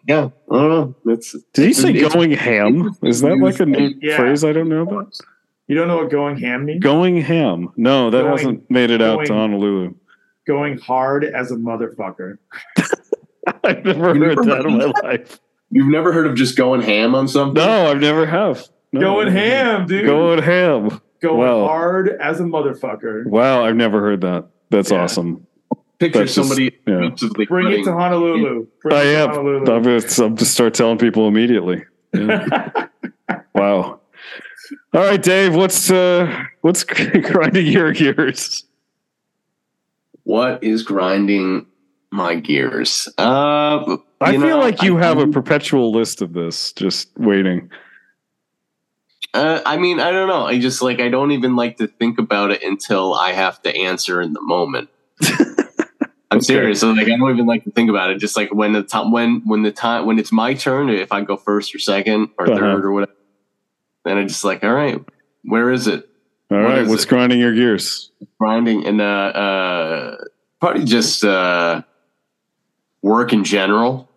yeah, 0.07 0.29
I 0.51 0.55
don't 0.55 0.69
know. 0.69 0.95
It's 1.07 1.35
Did 1.53 1.67
you 1.67 1.73
say 1.73 1.89
It's- 1.91 2.13
going 2.13 2.31
ham? 2.31 2.91
Is 3.03 3.21
that 3.21 3.37
like 3.37 3.59
a 3.59 3.65
new 3.65 3.93
Yeah. 4.01 4.17
phrase 4.17 4.43
I 4.43 4.53
don't 4.53 4.69
know 4.69 4.81
about? 4.83 5.13
You 5.67 5.75
don't 5.75 5.87
know 5.87 5.97
what 5.97 6.11
going 6.11 6.37
ham 6.37 6.65
means? 6.65 6.83
Going 6.83 7.17
ham. 7.21 7.69
No, 7.75 8.09
that 8.09 8.21
Going- 8.23 8.37
hasn't 8.37 8.71
made 8.71 8.91
it 8.91 9.01
out 9.01 9.25
to 9.25 9.33
Honolulu. 9.33 9.95
Going 10.45 10.77
hard 10.77 11.23
as 11.25 11.51
a 11.51 11.55
motherfucker. 11.55 12.37
I've 13.63 13.83
never 13.83 13.89
You 13.97 14.03
heard 14.03 14.17
never 14.19 14.43
that 14.45 14.65
in 14.65 14.77
my 14.77 14.83
heard 14.85 14.93
life. 15.03 15.39
you've 15.71 15.87
never 15.91 16.11
heard 16.13 16.27
of 16.27 16.35
just 16.35 16.55
going 16.57 16.81
ham 16.81 17.15
on 17.15 17.27
something. 17.27 17.55
No, 17.63 17.87
I've 17.91 17.99
never 17.99 18.25
have. 18.25 18.67
No. 18.93 18.99
Going 19.01 19.31
ham, 19.31 19.87
dude. 19.87 20.05
Going 20.05 20.41
ham. 20.41 21.01
going 21.21 21.39
wow. 21.39 21.65
hard 21.67 22.09
as 22.21 22.39
a 22.39 22.43
motherfucker. 22.43 23.25
Wow, 23.25 23.65
I've 23.65 23.75
never 23.75 23.99
heard 23.99 24.21
that. 24.21 24.45
That's 24.69 24.91
Yeah. 24.91 25.01
awesome. 25.03 25.44
Picture 25.99 26.19
That's 26.19 26.35
just- 26.35 26.47
somebody 26.49 26.75
yeah. 26.85 27.05
aggressively 27.05 27.45
Bring 27.45 27.71
it 27.71 27.83
to 27.85 27.93
Honolulu. 27.93 28.67
Bring 28.81 28.95
I 28.95 29.01
it 29.03 29.15
am. 29.15 29.29
Honolulu. 29.29 29.71
I'm 29.73 29.83
just, 29.83 30.19
I'm 30.19 30.37
start 30.37 30.73
telling 30.73 30.97
people 30.97 31.27
immediately. 31.27 31.85
Yeah. 32.13 32.87
wow. 33.55 33.99
All 34.93 35.01
right, 35.01 35.21
Dave. 35.21 35.55
What's 35.55 35.89
uh, 35.91 36.43
what's 36.61 36.83
grinding 37.23 37.67
your 37.67 37.91
gears? 37.93 38.63
What 40.23 40.63
is 40.63 40.83
grinding 40.83 41.67
my 42.11 42.35
gears? 42.35 43.07
Uh, 43.17 43.97
I 44.19 44.31
feel 44.31 44.39
know, 44.41 44.59
like 44.59 44.81
you 44.81 44.97
I- 44.97 45.01
have 45.03 45.19
I- 45.19 45.23
a 45.23 45.27
perpetual 45.27 45.91
list 45.91 46.21
of 46.21 46.33
this, 46.33 46.73
just 46.73 47.09
waiting. 47.17 47.69
Uh, 49.33 49.61
I 49.65 49.77
mean, 49.77 49.99
I 49.99 50.11
don't 50.11 50.27
know. 50.29 50.45
I 50.45 50.59
just 50.59 50.81
like 50.81 50.99
I 50.99 51.09
don't 51.09 51.31
even 51.31 51.55
like 51.55 51.77
to 51.77 51.87
think 51.87 52.19
about 52.19 52.51
it 52.51 52.63
until 52.63 53.13
I 53.13 53.33
have 53.33 53.61
to 53.63 53.75
answer 53.75 54.21
in 54.21 54.33
the 54.33 54.41
moment. 54.41 54.89
I'm 56.35 56.39
Okay. 56.39 56.45
serious. 56.45 56.79
So 56.81 56.91
like 56.91 57.07
I 57.07 57.17
don't 57.17 57.29
even 57.31 57.45
like 57.45 57.63
to 57.63 57.71
think 57.71 57.89
about 57.89 58.09
it. 58.11 58.19
Just 58.19 58.35
like 58.35 58.53
when 58.53 58.73
the 58.73 58.83
time 58.83 59.11
when 59.11 59.41
when 59.45 59.63
the 59.63 59.71
time 59.71 60.05
when 60.05 60.19
it's 60.19 60.31
my 60.31 60.53
turn, 60.53 60.89
if 60.89 61.11
I 61.11 61.21
go 61.21 61.37
first 61.37 61.73
or 61.73 61.79
second 61.79 62.29
or 62.37 62.47
Uh-huh. 62.47 62.55
third 62.59 62.85
or 62.85 62.91
whatever, 62.91 63.11
then 64.03 64.17
I 64.17 64.23
just 64.23 64.43
like 64.43 64.63
all 64.63 64.73
right. 64.73 64.99
Where 65.43 65.71
is 65.71 65.87
it? 65.87 66.07
All 66.51 66.57
What 66.57 66.63
right, 66.63 66.87
what's 66.87 67.03
it? 67.03 67.09
grinding 67.09 67.39
your 67.39 67.53
gears? 67.53 68.11
Grinding 68.39 68.85
and 68.85 69.01
uh, 69.01 69.05
uh, 69.05 70.17
probably 70.59 70.85
just 70.85 71.23
uh, 71.23 71.81
work 73.01 73.33
in 73.33 73.43
general. 73.43 74.09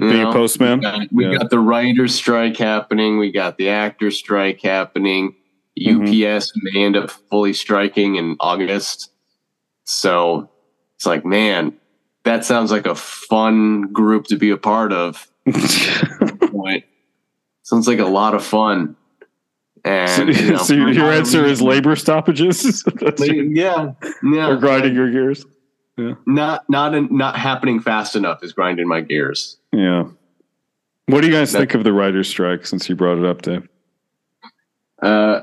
You 0.00 0.08
Being 0.10 0.22
a 0.28 0.32
postman? 0.32 0.78
We, 0.78 0.82
got, 0.84 1.00
we 1.12 1.24
Yeah. 1.26 1.38
got 1.38 1.50
the 1.50 1.58
writer's 1.58 2.14
strike 2.14 2.56
happening. 2.56 3.18
We 3.18 3.32
got 3.32 3.56
the 3.58 3.68
actor's 3.70 4.16
strike 4.16 4.62
happening. 4.62 5.34
UPS 5.78 6.52
may 6.62 6.84
end 6.84 6.96
up 6.96 7.10
fully 7.30 7.52
striking 7.52 8.14
in 8.16 8.36
August. 8.40 9.10
So 9.84 10.50
it's 10.98 11.06
like, 11.06 11.24
man, 11.24 11.74
that 12.24 12.44
sounds 12.44 12.72
like 12.72 12.86
a 12.86 12.96
fun 12.96 13.92
group 13.92 14.26
to 14.26 14.36
be 14.36 14.50
a 14.50 14.56
part 14.56 14.92
of. 14.92 15.28
Sounds 17.62 17.86
like 17.86 18.00
a 18.00 18.06
lot 18.06 18.34
of 18.34 18.44
fun. 18.44 18.96
And 19.84 20.10
so, 20.10 20.24
you 20.24 20.50
know, 20.50 20.56
so 20.64 20.74
your, 20.74 21.12
answer 21.12 21.44
is 21.44 21.62
labor 21.62 21.94
stoppages? 21.94 22.84
Yeah, 23.20 23.92
yeah. 24.24 24.48
or 24.48 24.56
grinding 24.56 24.96
your 24.96 25.12
gears? 25.12 25.46
Yeah. 25.96 26.14
Not 26.26 26.68
not 26.68 27.12
not 27.12 27.36
happening 27.36 27.78
fast 27.78 28.16
enough 28.16 28.42
is 28.42 28.52
grinding 28.52 28.88
my 28.88 29.00
gears. 29.00 29.56
Yeah. 29.72 30.08
What 31.06 31.20
do 31.20 31.28
you 31.28 31.32
guys 31.32 31.52
think 31.52 31.74
of 31.74 31.84
the 31.84 31.92
writer's 31.92 32.28
strike 32.28 32.66
since 32.66 32.88
you 32.88 32.96
brought 32.96 33.18
it 33.18 33.24
up, 33.24 33.42
Dave? 33.42 33.68
Uh, 35.00 35.42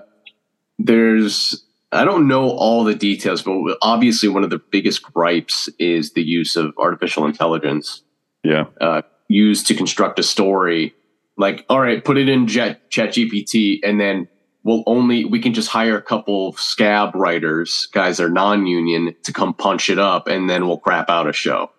there's 0.79 1.64
I 1.95 2.05
don't 2.05 2.27
know 2.27 2.49
all 2.51 2.83
the 2.83 2.95
details, 2.95 3.41
but 3.41 3.53
obviously 3.81 4.29
one 4.29 4.43
of 4.43 4.49
the 4.49 4.59
biggest 4.71 5.01
gripes 5.03 5.69
is 5.79 6.13
the 6.13 6.23
use 6.23 6.55
of 6.55 6.73
artificial 6.77 7.25
intelligence 7.25 8.03
Yeah. 8.43 8.65
uh, 8.81 9.01
used 9.29 9.67
to 9.67 9.73
construct 9.75 10.19
a 10.19 10.23
story. 10.23 10.93
Like, 11.37 11.65
all 11.69 11.79
right, 11.81 12.03
put 12.03 12.17
it 12.17 12.29
in 12.29 12.47
Jet 12.47 12.89
Chat 12.91 13.09
GPT, 13.09 13.79
and 13.83 13.99
then 13.99 14.27
we'll 14.63 14.83
only 14.87 15.25
we 15.25 15.39
can 15.39 15.53
just 15.53 15.69
hire 15.69 15.97
a 15.97 16.01
couple 16.01 16.49
of 16.49 16.59
scab 16.59 17.13
writers, 17.15 17.87
guys 17.93 18.17
that 18.17 18.25
are 18.25 18.29
non-union, 18.29 19.15
to 19.23 19.33
come 19.33 19.53
punch 19.53 19.89
it 19.89 19.99
up, 19.99 20.27
and 20.27 20.49
then 20.49 20.67
we'll 20.67 20.77
crap 20.77 21.09
out 21.09 21.27
a 21.27 21.33
show. 21.33 21.71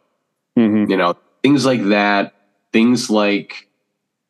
hmm 0.57 0.85
you 0.89 0.97
know 0.97 1.15
things 1.43 1.65
like 1.67 1.83
that 1.85 2.33
things 2.73 3.09
like 3.09 3.66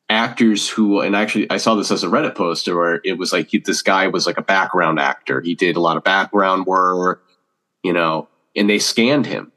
actors 0.08 0.68
who 0.68 1.00
and 1.00 1.16
actually 1.16 1.50
i 1.50 1.56
saw 1.56 1.75
this 1.75 1.90
as 1.90 2.04
a 2.04 2.06
reddit 2.06 2.34
post 2.36 2.68
where 2.68 3.00
it 3.04 3.18
was 3.18 3.32
like 3.32 3.48
he, 3.48 3.58
this 3.58 3.82
guy 3.82 4.06
was 4.06 4.25
like 4.26 4.38
a 4.38 4.42
background 4.42 5.00
actor 5.00 5.40
he 5.40 5.54
did 5.54 5.75
a 5.76 5.80
lot 5.80 5.96
of 5.96 6.04
background 6.04 6.64
work 6.64 7.25
you 7.82 7.92
know 7.92 8.28
and 8.54 8.70
they 8.70 8.78
scanned 8.78 9.26
him 9.26 9.50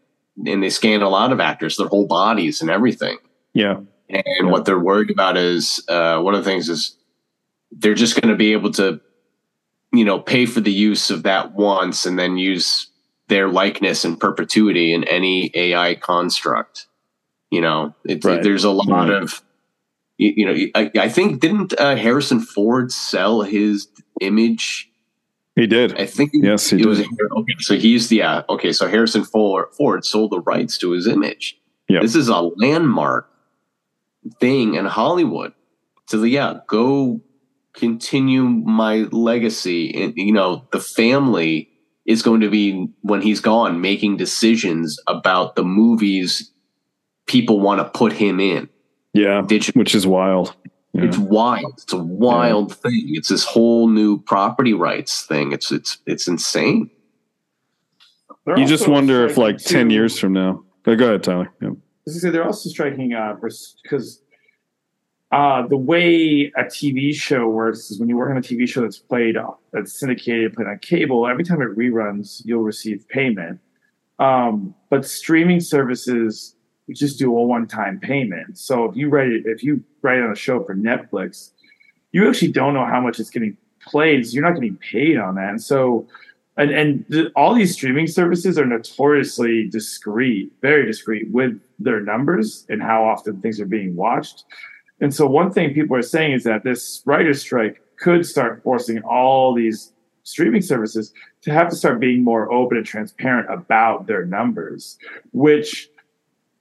and 0.48 0.64
they 0.64 0.70
scanned 0.72 1.04
a 1.04 1.10
lot 1.10 1.32
of 1.32 1.40
actors 1.40 1.78
their 1.78 1.88
whole 1.88 2.08
bodies 2.08 2.62
and 2.62 2.70
everything 2.72 3.18
Yeah. 3.54 3.78
and 4.10 4.24
Yeah. 4.42 4.46
what 4.50 4.66
they're 4.66 4.80
worried 4.80 5.12
about 5.12 5.38
is 5.38 5.84
uh, 5.88 6.20
one 6.20 6.34
of 6.34 6.44
the 6.44 6.50
things 6.50 6.68
is 6.68 6.96
they're 7.72 7.94
just 7.94 8.20
going 8.20 8.30
to 8.32 8.36
be 8.38 8.54
able 8.54 8.72
to, 8.72 9.00
you 9.94 10.04
know, 10.04 10.18
pay 10.20 10.48
for 10.48 10.60
the 10.60 10.72
use 10.72 11.12
of 11.12 11.22
that 11.24 11.54
once 11.54 12.08
and 12.08 12.18
then 12.18 12.36
use 12.38 12.88
their 13.28 13.48
likeness 13.48 14.04
in 14.04 14.16
perpetuity 14.18 14.92
in 14.92 15.04
any 15.04 15.52
AI 15.54 15.94
construct. 15.94 16.88
You 17.52 17.62
know, 17.62 17.94
it's, 18.06 18.26
Right. 18.26 18.42
there's 18.42 18.64
a 18.64 18.72
lot 18.72 19.10
Right. 19.10 19.22
of, 19.22 19.44
you, 20.20 20.34
you 20.38 20.46
know, 20.46 20.72
I, 20.76 20.92
I 21.00 21.10
think 21.10 21.40
didn't 21.40 21.74
uh, 21.80 21.96
Harrison 21.96 22.40
Ford 22.40 22.92
sell 22.92 23.42
his 23.42 23.88
image? 24.22 24.86
He 25.56 25.66
did. 25.68 25.98
I 25.98 26.06
think 26.06 26.32
Yes, 26.34 26.70
he 26.70 26.76
it 26.76 26.80
did. 26.84 26.88
was 26.88 27.00
okay. 27.00 27.54
So 27.60 27.76
he's 27.76 28.08
the 28.10 28.18
yeah. 28.18 28.44
Okay, 28.50 28.72
so 28.72 28.88
Harrison 28.88 29.24
Ford, 29.24 29.66
Ford 29.76 30.06
sold 30.06 30.32
the 30.32 30.40
rights 30.42 30.78
to 30.80 30.92
his 30.92 31.08
image. 31.08 31.58
Yeah. 31.90 32.02
This 32.02 32.16
is 32.16 32.28
a 32.30 32.40
landmark 32.40 33.30
thing 34.40 34.76
in 34.76 34.86
Hollywood. 34.86 35.54
So 36.08 36.24
yeah, 36.24 36.60
go 36.68 37.20
continue 37.74 38.44
my 38.44 39.08
legacy, 39.12 39.94
and 40.02 40.14
you 40.16 40.32
know 40.34 40.68
the 40.72 40.80
family 40.80 41.70
is 42.06 42.22
going 42.22 42.42
to 42.42 42.50
be 42.50 42.88
when 43.02 43.22
he's 43.22 43.40
gone 43.42 43.82
making 43.82 44.18
decisions 44.18 44.98
about 45.08 45.56
the 45.56 45.64
movies 45.64 46.52
people 47.28 47.60
want 47.60 47.80
to 47.80 47.86
put 48.00 48.12
him 48.14 48.40
in. 48.40 48.68
Yeah. 49.14 49.42
Digital. 49.46 49.80
Which 49.80 49.96
is 49.96 50.06
wild. 50.06 50.56
Yeah. 50.94 51.04
It's 51.06 51.18
wild. 51.18 51.74
It's 51.78 51.94
a 51.94 51.98
wild 52.04 52.76
thing. 52.76 53.12
It's 53.14 53.30
this 53.30 53.44
whole 53.44 53.88
new 53.88 54.20
property 54.22 54.74
rights 54.74 55.26
thing. 55.26 55.52
It's 55.52 55.72
it's 55.72 56.00
it's 56.06 56.28
insane. 56.28 56.90
They're 58.46 58.58
You 58.58 58.66
just 58.66 58.88
wonder 58.88 59.26
if, 59.26 59.34
striking 59.34 59.54
like, 59.54 59.64
10 59.64 59.90
years 59.92 60.18
from 60.18 60.34
now. 60.34 60.64
Go 60.84 60.96
go 60.96 61.10
ahead, 61.10 61.24
Tyler. 61.24 61.52
Yeah. 61.62 61.70
As 62.08 62.18
I 62.18 62.20
say, 62.20 62.30
they're 62.32 62.46
also 62.46 62.70
striking 62.70 63.14
uh 63.14 63.36
because 63.40 64.22
uh 65.32 65.68
the 65.68 65.78
way 65.78 66.52
a 66.58 66.64
TV 66.64 67.14
show 67.14 67.48
works 67.48 67.92
is 67.92 68.00
when 68.00 68.10
you 68.10 68.18
work 68.18 68.32
on 68.32 68.38
a 68.38 68.42
TV 68.42 68.68
show 68.68 68.82
that's 68.82 68.98
played 68.98 69.36
that's 69.72 70.00
syndicated, 70.00 70.56
played 70.56 70.68
on 70.68 70.80
cable, 70.80 71.28
every 71.28 71.44
time 71.44 71.62
it 71.62 71.78
reruns, 71.78 72.42
you'll 72.46 72.64
receive 72.64 73.08
payment. 73.10 73.60
Um, 74.18 74.74
but 74.90 75.06
streaming 75.06 75.60
services 75.60 76.56
just 76.94 77.20
do 77.20 77.36
a 77.38 77.44
one-time 77.44 78.00
payment. 78.00 78.58
So 78.58 78.86
if 78.86 78.96
you 78.96 79.10
write 79.10 79.32
it, 79.32 79.44
if 79.46 79.64
you 79.64 79.84
write 80.02 80.22
on 80.22 80.32
a 80.32 80.36
show 80.36 80.64
for 80.64 80.76
Netflix, 80.76 81.52
you 82.12 82.28
actually 82.28 82.52
don't 82.52 82.74
know 82.74 82.86
how 82.86 83.02
much 83.02 83.20
it's 83.20 83.30
getting 83.30 83.58
played. 83.82 84.26
So 84.28 84.34
you're 84.34 84.44
not 84.44 84.56
getting 84.56 84.78
paid 84.78 85.18
on 85.18 85.36
that. 85.36 85.50
And 85.50 85.62
so 85.62 86.08
and 86.58 86.72
and 86.72 87.06
the, 87.08 87.32
all 87.36 87.54
these 87.54 87.74
streaming 87.74 88.08
services 88.08 88.60
are 88.60 88.66
notoriously 88.66 89.68
discreet, 89.68 90.52
very 90.62 90.86
discreet 90.86 91.30
with 91.32 91.60
their 91.80 92.02
numbers 92.02 92.66
and 92.70 92.82
how 92.82 93.06
often 93.06 93.42
things 93.42 93.60
are 93.60 93.66
being 93.66 93.96
watched. 93.96 94.44
And 95.00 95.14
so 95.14 95.26
one 95.26 95.52
thing 95.52 95.74
people 95.74 95.96
are 95.96 96.02
saying 96.02 96.34
is 96.34 96.44
that 96.44 96.64
this 96.64 97.02
writer's 97.06 97.40
strike 97.40 97.82
could 97.98 98.26
start 98.26 98.62
forcing 98.64 99.02
all 99.04 99.54
these 99.54 99.94
streaming 100.24 100.62
services 100.62 101.14
to 101.42 101.52
have 101.52 101.70
to 101.70 101.76
start 101.76 102.00
being 102.00 102.24
more 102.24 102.52
open 102.52 102.78
and 102.78 102.86
transparent 102.86 103.50
about 103.52 104.06
their 104.08 104.26
numbers, 104.26 104.98
which 105.32 105.90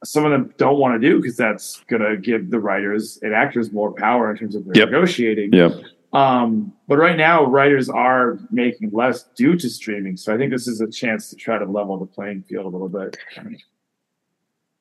some 0.05 0.25
of 0.25 0.31
them 0.31 0.55
don't 0.59 0.78
want 0.78 1.00
to 1.00 1.09
do 1.09 1.17
because 1.21 1.37
that's 1.37 1.81
going 1.88 2.02
to 2.02 2.17
give 2.17 2.50
the 2.50 2.61
writers 2.61 3.19
and 3.23 3.35
actors 3.35 3.73
more 3.73 3.93
power 3.93 4.31
in 4.31 4.37
terms 4.37 4.55
of 4.55 4.64
their 4.64 4.75
Yep. 4.76 4.90
negotiating. 4.90 5.52
Yep. 5.52 5.73
Um, 6.12 6.73
but 6.87 6.97
right 6.99 7.17
now, 7.17 7.45
writers 7.45 7.88
are 7.90 8.38
making 8.50 8.90
less 8.93 9.25
due 9.37 9.57
to 9.57 9.69
streaming. 9.69 10.17
So 10.17 10.33
I 10.33 10.38
think 10.38 10.50
this 10.52 10.67
is 10.69 10.81
a 10.81 10.90
chance 10.90 11.28
to 11.31 11.37
try 11.37 11.59
to 11.59 11.64
level 11.64 11.99
the 11.99 12.07
playing 12.07 12.45
field 12.49 12.64
a 12.64 12.69
little 12.69 12.88
bit. 12.88 13.17
Yeah, 13.37 13.43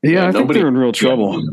Yeah, 0.03 0.21
I 0.27 0.31
think 0.31 0.41
nobody- 0.43 0.59
they're 0.59 0.67
in 0.69 0.77
real 0.77 0.91
trouble. 0.93 1.43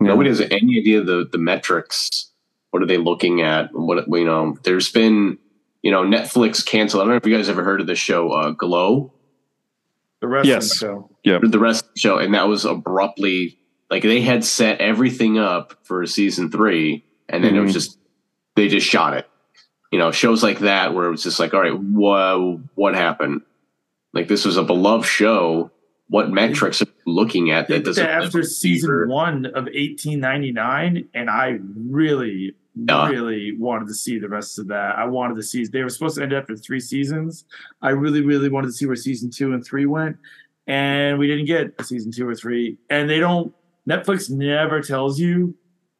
Nobody 0.00 0.30
has 0.30 0.40
any 0.40 0.78
idea 0.78 1.02
the 1.02 1.28
the 1.30 1.38
metrics. 1.38 2.30
What 2.70 2.82
are 2.82 2.86
they 2.86 2.96
looking 2.96 3.42
at? 3.42 3.68
What 3.72 4.06
you 4.08 4.24
know? 4.24 4.56
There's 4.62 4.90
been 4.90 5.38
you 5.82 5.90
know 5.90 6.02
Netflix 6.02 6.64
canceled. 6.64 7.02
I 7.02 7.04
don't 7.04 7.10
know 7.10 7.16
if 7.16 7.26
you 7.26 7.36
guys 7.36 7.48
ever 7.48 7.62
heard 7.62 7.80
of 7.80 7.86
the 7.86 7.94
show 7.94 8.30
uh, 8.30 8.50
Glow, 8.52 9.12
The 10.22 10.28
wrestling 10.28 10.54
Yes. 10.54 10.78
show. 10.78 11.10
or 11.26 11.46
the 11.48 11.58
rest 11.58 11.84
of 11.84 11.90
the 11.94 12.00
show, 12.00 12.16
and 12.16 12.32
that 12.32 12.48
was 12.48 12.64
abruptly 12.64 13.58
like 13.90 14.02
they 14.04 14.22
had 14.22 14.42
set 14.44 14.80
everything 14.80 15.36
up 15.38 15.74
for 15.82 16.06
season 16.06 16.50
three, 16.50 17.04
and 17.28 17.44
then 17.44 17.54
it 17.56 17.60
was 17.60 17.72
Mhm. 17.72 17.74
just 17.74 17.98
they 18.56 18.68
just 18.68 18.86
shot 18.86 19.14
it. 19.14 19.26
You 19.90 19.98
know, 19.98 20.10
shows 20.12 20.42
like 20.42 20.60
that 20.60 20.94
where 20.94 21.06
it 21.06 21.10
was 21.10 21.22
just 21.24 21.38
like, 21.40 21.52
all 21.52 21.60
right, 21.60 21.76
whoa, 21.78 22.60
what 22.76 22.94
happened? 22.94 23.42
Like 24.14 24.28
this 24.28 24.44
was 24.46 24.56
a 24.56 24.62
beloved 24.62 25.06
show. 25.06 25.70
What 26.08 26.30
metrics 26.30 26.80
are 26.82 26.86
you 26.86 27.12
looking 27.12 27.50
at 27.50 27.68
that 27.68 27.84
doesn't 27.84 28.06
after 28.06 28.42
season 28.42 29.08
one 29.08 29.46
of 29.46 29.66
1899, 29.74 31.08
and 31.14 31.28
I 31.30 31.58
really, 31.88 32.54
Yeah. 32.74 33.08
really 33.08 33.56
wanted 33.58 33.88
to 33.88 33.94
see 33.94 34.18
the 34.18 34.28
rest 34.28 34.58
of 34.58 34.68
that. 34.68 34.96
I 34.96 35.04
wanted 35.04 35.36
to 35.36 35.42
see. 35.42 35.66
They 35.66 35.82
were 35.82 35.90
supposed 35.90 36.16
to 36.16 36.22
end 36.22 36.32
after 36.32 36.56
three 36.56 36.80
seasons. 36.80 37.44
I 37.82 37.90
really, 37.90 38.22
really 38.22 38.48
wanted 38.48 38.68
to 38.68 38.72
see 38.72 38.86
where 38.86 38.96
season 38.96 39.30
two 39.30 39.52
and 39.52 39.64
three 39.64 39.84
went, 39.84 40.16
and 40.66 41.18
we 41.18 41.26
didn't 41.26 41.46
get 41.46 41.74
a 41.78 41.84
season 41.84 42.12
two 42.12 42.26
or 42.26 42.34
three. 42.34 42.78
And 42.88 43.10
they 43.10 43.18
don't. 43.18 43.54
Netflix 43.88 44.30
never 44.30 44.80
tells 44.80 45.18
you 45.18 45.54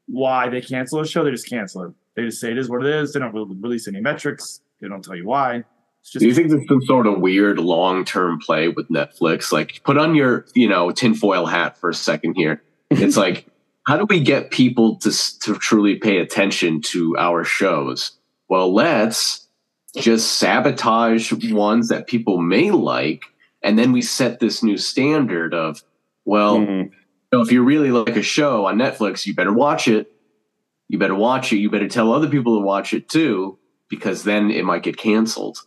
why 0.06 0.48
they 0.48 0.60
cancel 0.60 1.00
a 1.00 1.06
show. 1.06 1.24
They 1.24 1.30
just 1.30 1.48
cancel 1.48 1.82
it. 1.82 1.92
They 2.16 2.24
just 2.24 2.40
say 2.40 2.52
it 2.52 2.58
is 2.58 2.68
what 2.68 2.84
it 2.84 2.94
is. 2.94 3.12
They 3.12 3.20
don't 3.20 3.34
really 3.34 3.54
release 3.56 3.88
any 3.88 4.00
metrics. 4.00 4.60
They 4.80 4.88
don't 4.88 5.02
tell 5.02 5.16
you 5.16 5.26
why. 5.26 5.64
It's 6.00 6.10
just 6.10 6.20
Do 6.20 6.26
you 6.26 6.34
think 6.34 6.50
there's 6.50 6.66
some 6.68 6.82
sort 6.82 7.06
of 7.06 7.20
weird 7.20 7.58
long 7.58 8.04
term 8.04 8.38
play 8.40 8.68
with 8.68 8.88
Netflix? 8.88 9.52
Like, 9.52 9.80
put 9.84 9.98
on 9.98 10.14
your, 10.14 10.46
you 10.54 10.68
know, 10.68 10.90
tinfoil 10.90 11.46
hat 11.46 11.76
for 11.78 11.90
a 11.90 11.94
second 11.94 12.34
here. 12.34 12.62
It's 12.90 13.16
like, 13.16 13.46
how 13.86 13.96
do 13.96 14.06
we 14.08 14.20
get 14.20 14.50
people 14.50 14.96
to 14.96 15.10
to 15.40 15.54
truly 15.56 15.96
pay 15.96 16.18
attention 16.18 16.80
to 16.82 17.16
our 17.18 17.44
shows? 17.44 18.12
Well, 18.48 18.72
let's 18.72 19.46
just 19.96 20.38
sabotage 20.38 21.32
ones 21.52 21.88
that 21.88 22.06
people 22.06 22.38
may 22.38 22.70
like, 22.70 23.24
and 23.62 23.78
then 23.78 23.92
we 23.92 24.00
set 24.02 24.40
this 24.40 24.62
new 24.62 24.76
standard 24.78 25.52
of, 25.54 25.82
well, 26.24 26.58
Mhm. 26.58 26.90
so 27.32 27.40
if 27.42 27.52
you 27.52 27.62
really 27.62 27.90
like 27.90 28.16
a 28.16 28.22
show 28.22 28.66
on 28.66 28.78
Netflix, 28.78 29.26
you 29.26 29.34
better 29.34 29.52
watch 29.52 29.88
it. 29.88 30.12
You 30.88 30.98
better 30.98 31.14
watch 31.14 31.52
it. 31.52 31.58
You 31.58 31.68
better 31.70 31.88
tell 31.88 32.12
other 32.12 32.28
people 32.28 32.58
to 32.58 32.64
watch 32.64 32.92
it 32.94 33.08
too, 33.08 33.58
because 33.88 34.24
then 34.24 34.50
it 34.50 34.64
might 34.64 34.82
get 34.82 34.96
canceled. 34.96 35.58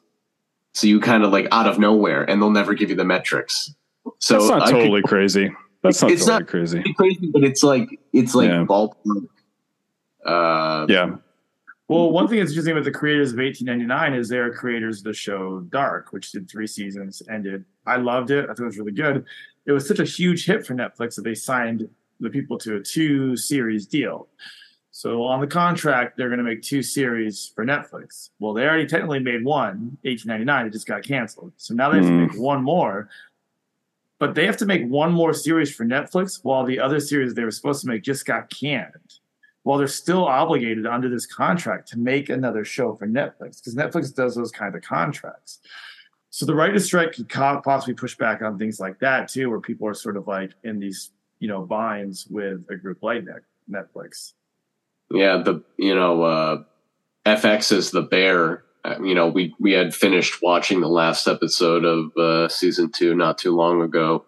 So 0.74 0.88
you 0.88 1.00
kind 1.00 1.24
of 1.24 1.32
like 1.32 1.48
out 1.52 1.68
of 1.68 1.80
nowhere, 1.80 2.24
and 2.30 2.42
they'll 2.42 2.50
never 2.52 2.74
give 2.74 2.90
you 2.90 2.96
the 2.96 3.06
metrics. 3.06 3.74
So 4.20 4.36
That's 4.40 4.50
not 4.50 4.62
I 4.64 4.66
could- 4.72 4.78
totally 4.80 5.02
crazy. 5.04 5.52
That's 5.86 6.02
not 6.02 6.12
It's 6.12 6.22
totally 6.26 6.40
not- 6.40 6.48
crazy. 6.50 6.94
crazy, 6.98 7.30
but 7.32 7.44
it's 7.44 7.64
like 7.64 8.00
it's 8.14 8.36
like 8.36 8.50
Yeah. 8.50 8.66
ballpark. 8.66 9.28
Uh, 10.26 10.86
Yeah. 10.90 11.16
Well, 11.88 12.12
one 12.12 12.28
thing 12.28 12.40
that's 12.40 12.50
interesting 12.50 12.72
about 12.72 12.84
the 12.84 12.92
creators 12.92 13.32
of 13.32 13.38
1899 13.40 14.14
is 14.16 14.28
they're 14.28 14.52
creators 14.52 15.00
of 15.00 15.04
the 15.04 15.14
show 15.14 15.60
Dark, 15.70 16.12
which 16.14 16.32
did 16.32 16.50
three 16.50 16.66
seasons, 16.66 17.22
ended. 17.30 17.64
I 17.86 17.98
loved 17.98 18.32
it. 18.32 18.46
I 18.46 18.48
thought 18.48 18.62
it 18.64 18.66
was 18.66 18.80
really 18.80 18.92
good. 18.92 19.24
It 19.68 19.72
was 19.72 19.88
such 19.88 20.00
a 20.00 20.04
huge 20.04 20.46
hit 20.48 20.66
for 20.66 20.74
Netflix 20.74 21.16
that 21.16 21.22
they 21.24 21.36
signed 21.36 21.88
the 22.20 22.30
people 22.32 22.58
to 22.60 22.78
a 22.78 22.80
two 22.82 23.36
series 23.38 23.86
deal. 23.86 24.28
So 24.90 25.24
on 25.24 25.42
the 25.42 25.48
contract, 25.48 26.18
they're 26.18 26.30
going 26.30 26.40
to 26.40 26.44
make 26.44 26.62
two 26.64 26.82
series 26.82 27.52
for 27.54 27.64
Netflix. 27.66 28.30
Well, 28.40 28.54
they 28.54 28.66
already 28.66 28.88
technically 28.88 29.20
made 29.20 29.44
one, 29.44 29.98
1899. 30.04 30.66
It 30.68 30.70
just 30.72 30.88
got 30.88 31.04
canceled. 31.04 31.52
So 31.58 31.76
now 31.76 31.92
they 31.92 31.98
have 31.98 32.06
to 32.06 32.12
Mm. 32.12 32.28
make 32.32 32.40
one 32.40 32.64
more. 32.64 33.10
But 34.26 34.34
they 34.34 34.48
have 34.48 34.58
to 34.58 34.66
make 34.66 34.84
one 34.88 35.12
more 35.12 35.36
series 35.36 35.76
for 35.76 35.86
Netflix 35.86 36.40
while 36.42 36.66
the 36.66 36.80
other 36.80 37.00
series 37.00 37.36
they 37.36 37.44
were 37.44 37.52
supposed 37.52 37.82
to 37.82 37.88
make 37.88 38.02
just 38.02 38.26
got 38.26 38.50
canned. 38.50 39.20
While 39.62 39.78
they're 39.78 39.88
still 39.88 40.26
obligated 40.26 40.88
under 40.88 41.10
this 41.10 41.28
contract 41.28 41.90
to 41.90 42.00
make 42.00 42.30
another 42.30 42.66
show 42.66 42.96
for 42.96 43.06
Netflix 43.08 43.58
because 43.60 43.76
Netflix 43.76 44.16
does 44.16 44.34
those 44.34 44.52
kind 44.52 44.74
of 44.74 44.82
contracts. 44.82 45.60
So 46.32 46.48
the 46.48 46.56
writer's 46.56 46.86
strike 46.86 47.14
could 47.14 47.30
co- 47.30 47.62
possibly 47.64 47.94
push 47.94 48.18
back 48.18 48.42
on 48.42 48.58
things 48.58 48.80
like 48.80 48.98
that 48.98 49.28
too, 49.28 49.52
where 49.52 49.60
people 49.60 49.88
are 49.88 49.94
sort 49.94 50.18
of 50.18 50.28
like 50.28 50.54
in 50.64 50.80
these, 50.80 51.12
you 51.38 51.48
know, 51.48 51.62
binds 51.62 52.26
with 52.26 52.66
a 52.72 52.76
group 52.76 53.04
like 53.04 53.26
Net- 53.26 53.44
Netflix. 53.70 54.34
Yeah, 55.12 55.38
the 55.38 55.64
you 55.78 55.94
know 55.94 56.24
uh, 56.24 56.64
FX 57.28 57.72
is 57.72 57.92
the 57.92 58.02
bear. 58.02 58.64
Uh, 58.86 59.02
You 59.04 59.16
know, 59.16 59.28
we 59.28 59.54
we 59.60 59.72
had 59.72 59.96
finished 59.96 60.42
watching 60.42 60.80
the 60.82 60.88
last 60.88 61.28
episode 61.28 61.84
of 61.86 62.16
uh, 62.18 62.48
season 62.50 62.92
two 62.92 63.16
not 63.16 63.38
too 63.38 63.56
long 63.56 63.82
ago, 63.82 64.26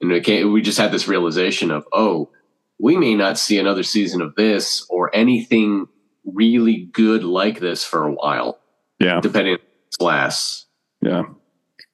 and 0.00 0.10
it 0.12 0.24
came, 0.24 0.52
we 0.52 0.62
just 0.62 0.78
had 0.78 0.92
this 0.92 1.06
realization 1.08 1.70
of 1.70 1.86
oh, 1.92 2.30
we 2.78 2.96
may 2.96 3.14
not 3.14 3.38
see 3.38 3.58
another 3.58 3.82
season 3.82 4.22
of 4.22 4.34
this 4.36 4.86
or 4.88 5.14
anything 5.14 5.86
really 6.24 6.88
good 6.92 7.22
like 7.24 7.60
this 7.60 7.84
for 7.84 8.06
a 8.06 8.12
while, 8.12 8.58
Yeah. 8.98 9.20
depending 9.20 9.54
on 9.54 9.60
its 9.86 9.96
class. 9.96 10.66
Yeah. 11.02 11.24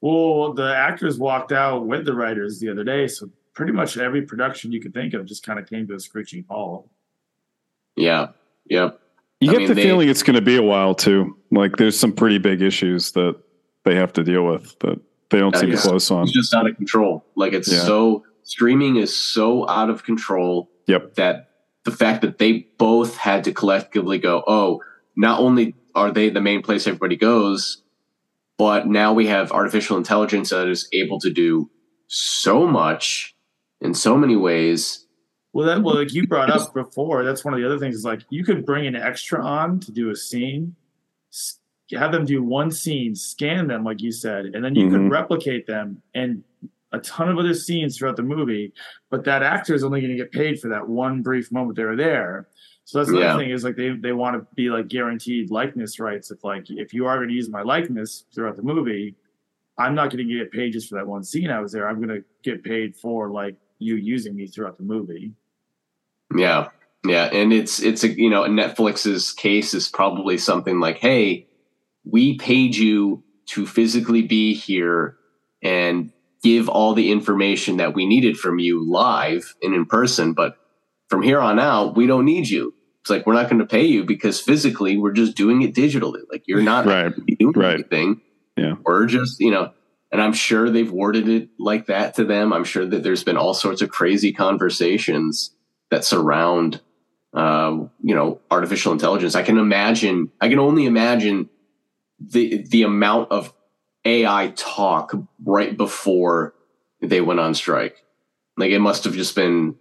Well, 0.01 0.53
the 0.53 0.75
actors 0.77 1.19
walked 1.19 1.53
out 1.53 1.87
with 1.87 2.05
the 2.05 2.15
writers 2.15 2.61
the 2.61 2.69
other 2.69 2.85
day, 2.85 3.09
so 3.09 3.31
pretty 3.55 3.73
much 3.73 3.97
every 3.97 4.23
production 4.23 4.71
you 4.71 4.81
could 4.81 4.93
think 4.95 5.15
of 5.15 5.25
just 5.27 5.45
kind 5.45 5.59
of 5.59 5.67
came 5.69 5.87
to 5.89 5.95
a 5.95 6.01
screeching 6.01 6.45
halt. 6.49 6.89
Yeah, 7.97 8.29
yep. 8.69 9.01
You 9.47 9.53
I 9.53 9.55
get 9.55 9.59
mean, 9.61 9.69
the 9.69 9.75
they- 9.75 9.83
feeling 9.83 10.09
it's 10.09 10.23
going 10.23 10.35
to 10.37 10.43
be 10.43 10.57
a 10.57 10.63
while 10.63 10.95
too. 10.95 11.37
Like 11.51 11.77
there's 11.77 11.99
some 11.99 12.13
pretty 12.13 12.39
big 12.39 12.63
issues 12.63 13.13
that 13.13 13.37
they 13.85 13.95
have 13.95 14.13
to 14.15 14.25
deal 14.25 14.45
with 14.47 14.79
that 14.81 15.01
they 15.31 15.39
don't 15.39 15.55
uh, 15.55 15.59
seem 15.61 15.71
yeah. 15.71 15.77
close 15.77 16.11
on. 16.11 16.25
It's 16.25 16.33
just 16.33 16.55
out 16.55 16.69
of 16.69 16.77
control. 16.77 17.25
Like 17.37 17.53
it's 17.53 17.71
Yeah. 17.73 17.81
so 17.81 18.25
streaming 18.43 18.97
is 18.97 19.17
so 19.17 19.69
out 19.69 19.91
of 19.91 20.05
control 20.05 20.71
Yep. 20.87 21.15
that 21.17 21.51
the 21.85 21.91
fact 21.91 22.23
that 22.23 22.39
they 22.39 22.67
both 22.79 23.17
had 23.17 23.45
to 23.45 23.53
collectively 23.53 24.19
go, 24.19 24.43
oh, 24.47 24.83
not 25.17 25.41
only 25.41 25.75
are 25.95 26.11
they 26.11 26.29
the 26.31 26.41
main 26.41 26.63
place 26.63 26.87
everybody 26.87 27.17
goes, 27.17 27.83
but 28.59 28.87
now 28.87 29.13
we 29.13 29.27
have 29.27 29.53
artificial 29.53 29.97
intelligence 29.97 30.51
that 30.51 30.69
is 30.69 30.89
able 30.93 31.19
to 31.21 31.31
do 31.31 31.71
so 32.09 32.67
much 32.67 33.35
in 33.81 33.95
so 33.95 34.17
many 34.17 34.37
ways. 34.37 35.06
Well, 35.57 35.65
that 35.65 35.83
well, 35.83 35.95
like 35.97 36.13
you 36.13 36.27
brought 36.27 36.51
up 36.51 36.75
before, 36.75 37.25
that's 37.25 37.43
one 37.43 37.55
of 37.55 37.61
the 37.61 37.65
other 37.65 37.79
things. 37.79 37.97
Is 37.97 38.05
like 38.05 38.21
you 38.29 38.45
could 38.45 38.67
bring 38.67 38.87
an 38.87 38.95
extra 38.95 39.43
on 39.43 39.81
to 39.81 39.91
do 39.91 40.11
a 40.11 40.15
scene, 40.15 40.77
have 41.93 42.13
them 42.13 42.27
do 42.27 42.43
one 42.43 42.71
scene, 42.71 43.15
scan 43.15 43.67
them, 43.67 43.83
like 43.83 44.03
you 44.03 44.13
said, 44.13 44.45
and 44.53 44.63
then 44.63 44.75
you 44.75 44.85
Mhm. 44.85 44.91
could 44.91 45.11
replicate 45.11 45.67
them 45.67 46.03
and 46.13 46.45
a 46.93 46.99
ton 46.99 47.31
of 47.31 47.39
other 47.39 47.55
scenes 47.55 47.97
throughout 47.97 48.17
the 48.17 48.23
movie. 48.23 48.75
But 49.09 49.25
that 49.25 49.43
actor 49.43 49.73
is 49.75 49.83
only 49.83 50.03
going 50.03 50.11
to 50.11 50.17
get 50.19 50.31
paid 50.31 50.61
for 50.61 50.69
that 50.69 50.87
one 50.87 51.23
brief 51.23 51.51
moment 51.51 51.77
they 51.77 51.85
were 51.85 51.97
there. 51.97 52.49
So 52.85 52.99
that's 52.99 53.11
the 53.11 53.21
Yeah. 53.21 53.31
other 53.31 53.43
thing 53.43 53.51
is 53.51 53.65
like 53.65 53.77
they 53.77 53.91
they 53.97 54.13
want 54.13 54.37
to 54.39 54.47
be 54.57 54.69
like 54.69 54.89
guaranteed 54.89 55.51
likeness 55.51 55.99
rights. 55.99 56.31
If 56.31 56.45
like 56.45 56.69
if 56.69 56.93
you 56.93 57.07
are 57.07 57.17
going 57.17 57.31
to 57.31 57.35
use 57.35 57.49
my 57.49 57.63
likeness 57.63 58.27
throughout 58.35 58.57
the 58.57 58.63
movie, 58.63 59.15
I'm 59.79 59.95
not 59.95 60.11
going 60.11 60.29
to 60.29 60.35
get 60.35 60.53
paid 60.53 60.75
just 60.75 60.91
for 60.91 60.97
that 60.97 61.07
one 61.07 61.25
scene 61.25 61.51
I 61.51 61.61
was 61.61 61.73
there. 61.73 61.89
I'm 61.89 61.97
going 61.97 62.15
to 62.21 62.25
get 62.43 62.63
paid 62.63 62.95
for 62.95 63.31
like 63.31 63.57
you 63.79 63.97
using 63.97 64.37
me 64.37 64.47
throughout 64.49 64.77
the 64.77 64.85
movie. 64.85 65.33
Yeah. 66.35 66.69
Yeah. 67.05 67.25
And 67.27 67.53
it's, 67.53 67.81
it's 67.81 68.03
a, 68.05 68.09
you 68.09 68.31
know, 68.31 68.43
Netflix's 68.45 69.33
case 69.33 69.75
is 69.75 69.89
probably 69.89 70.39
something 70.39 70.81
like, 70.81 70.99
hey, 70.99 71.47
we 72.05 72.37
paid 72.39 72.75
you 72.77 73.23
to 73.47 73.67
physically 73.67 74.23
be 74.23 74.55
here 74.55 75.17
and 75.63 76.13
give 76.43 76.69
all 76.69 76.95
the 76.95 77.13
information 77.13 77.77
that 77.79 77.95
we 77.95 78.07
needed 78.07 78.37
from 78.37 78.59
you 78.59 78.89
live 78.89 79.55
and 79.63 79.75
in 79.75 79.87
person. 79.87 80.33
But 80.33 80.57
from 81.09 81.23
here 81.23 81.41
on 81.41 81.59
out, 81.59 81.97
we 81.97 82.07
don't 82.07 82.25
need 82.25 82.49
you. 82.49 82.75
It's 83.03 83.11
like, 83.11 83.25
we're 83.25 83.35
not 83.35 83.49
going 83.49 83.61
to 83.61 83.67
pay 83.67 83.85
you 83.85 84.05
because 84.05 84.41
physically 84.41 84.97
we're 84.97 85.13
just 85.13 85.37
doing 85.37 85.63
it 85.63 85.75
digitally. 85.75 86.23
Like 86.31 86.43
you're 86.47 86.63
not 86.63 86.87
Right. 86.87 87.13
doing 87.39 87.53
Right. 87.55 87.75
anything. 87.75 88.21
Yeah. 88.57 88.75
We're 88.85 89.07
just, 89.07 89.39
you 89.39 89.53
know, 89.53 89.73
and 90.11 90.21
I'm 90.21 90.33
sure 90.33 90.71
they've 90.71 90.91
worded 90.91 91.29
it 91.29 91.51
like 91.59 91.87
that 91.87 92.15
to 92.15 92.25
them. 92.25 92.53
I'm 92.53 92.65
sure 92.65 92.85
that 92.87 93.03
there's 93.05 93.23
been 93.23 93.37
all 93.37 93.55
sorts 93.55 93.81
of 93.83 93.91
crazy 93.91 94.33
conversations 94.33 95.51
that 95.91 96.05
surround, 96.05 96.81
uh, 97.35 97.77
you 98.03 98.15
know, 98.15 98.41
artificial 98.51 98.93
intelligence. 98.93 99.35
I 99.35 99.43
can 99.43 99.59
imagine, 99.59 100.31
I 100.41 100.49
can 100.49 100.59
only 100.59 100.87
imagine 100.87 101.49
the 102.19 102.63
the 102.71 102.83
amount 102.83 103.31
of 103.31 103.53
AI 104.05 104.53
talk 104.57 105.13
right 105.45 105.77
before 105.77 106.55
they 107.03 107.21
went 107.21 107.41
on 107.41 107.55
strike. 107.55 108.03
Like 108.57 108.71
it 108.71 108.79
must 108.79 109.05
have 109.05 109.15
just 109.15 109.35
been 109.35 109.77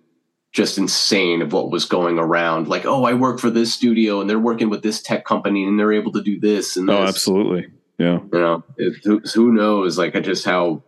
just 0.51 0.77
insane 0.77 1.41
of 1.41 1.53
what 1.53 1.69
was 1.71 1.85
going 1.85 2.17
around. 2.17 2.67
Like, 2.67 2.85
oh, 2.85 3.03
I 3.03 3.13
work 3.13 3.39
for 3.39 3.49
this 3.49 3.73
studio 3.73 4.21
and 4.21 4.29
they're 4.29 4.39
working 4.39 4.69
with 4.69 4.83
this 4.83 5.01
tech 5.01 5.25
company 5.25 5.65
and 5.65 5.77
they're 5.79 5.93
able 5.93 6.11
to 6.13 6.21
do 6.23 6.39
this 6.39 6.77
and 6.77 6.89
Oh, 6.89 7.03
absolutely. 7.03 7.67
Yeah. 7.97 8.19
You 8.31 8.39
know, 8.39 8.63
it, 8.77 8.93
who, 9.03 9.19
who 9.33 9.51
knows? 9.53 9.97
Like, 9.97 10.13
just 10.23 10.45
how 10.45 10.81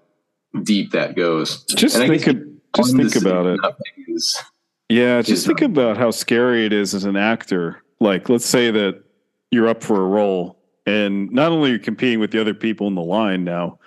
deep 0.64 0.92
that 0.92 1.16
goes. 1.16 1.64
Just 1.66 1.96
And 1.98 2.10
think 2.10 2.28
of, 2.28 2.42
just 2.76 2.96
think 2.96 3.16
about 3.18 3.46
it. 3.46 3.60
is- 4.08 4.42
Yeah, 4.90 5.22
just 5.22 5.46
think 5.46 5.62
about 5.62 5.98
how 5.98 6.12
scary 6.12 6.66
it 6.66 6.72
is 6.72 6.94
as 6.94 7.04
an 7.04 7.18
actor. 7.18 7.84
Like, 8.00 8.30
let's 8.30 8.46
say 8.46 8.72
that 8.72 9.04
you're 9.52 9.68
up 9.68 9.84
for 9.84 10.02
a 10.02 10.08
role, 10.08 10.60
and 10.86 11.30
not 11.32 11.52
only 11.52 11.70
you're 11.70 11.80
you 11.80 11.84
competing 11.84 12.20
with 12.20 12.32
the 12.32 12.40
other 12.40 12.54
people 12.54 12.88
in 12.88 12.96
the 12.96 13.02
line 13.02 13.44
now, 13.44 13.80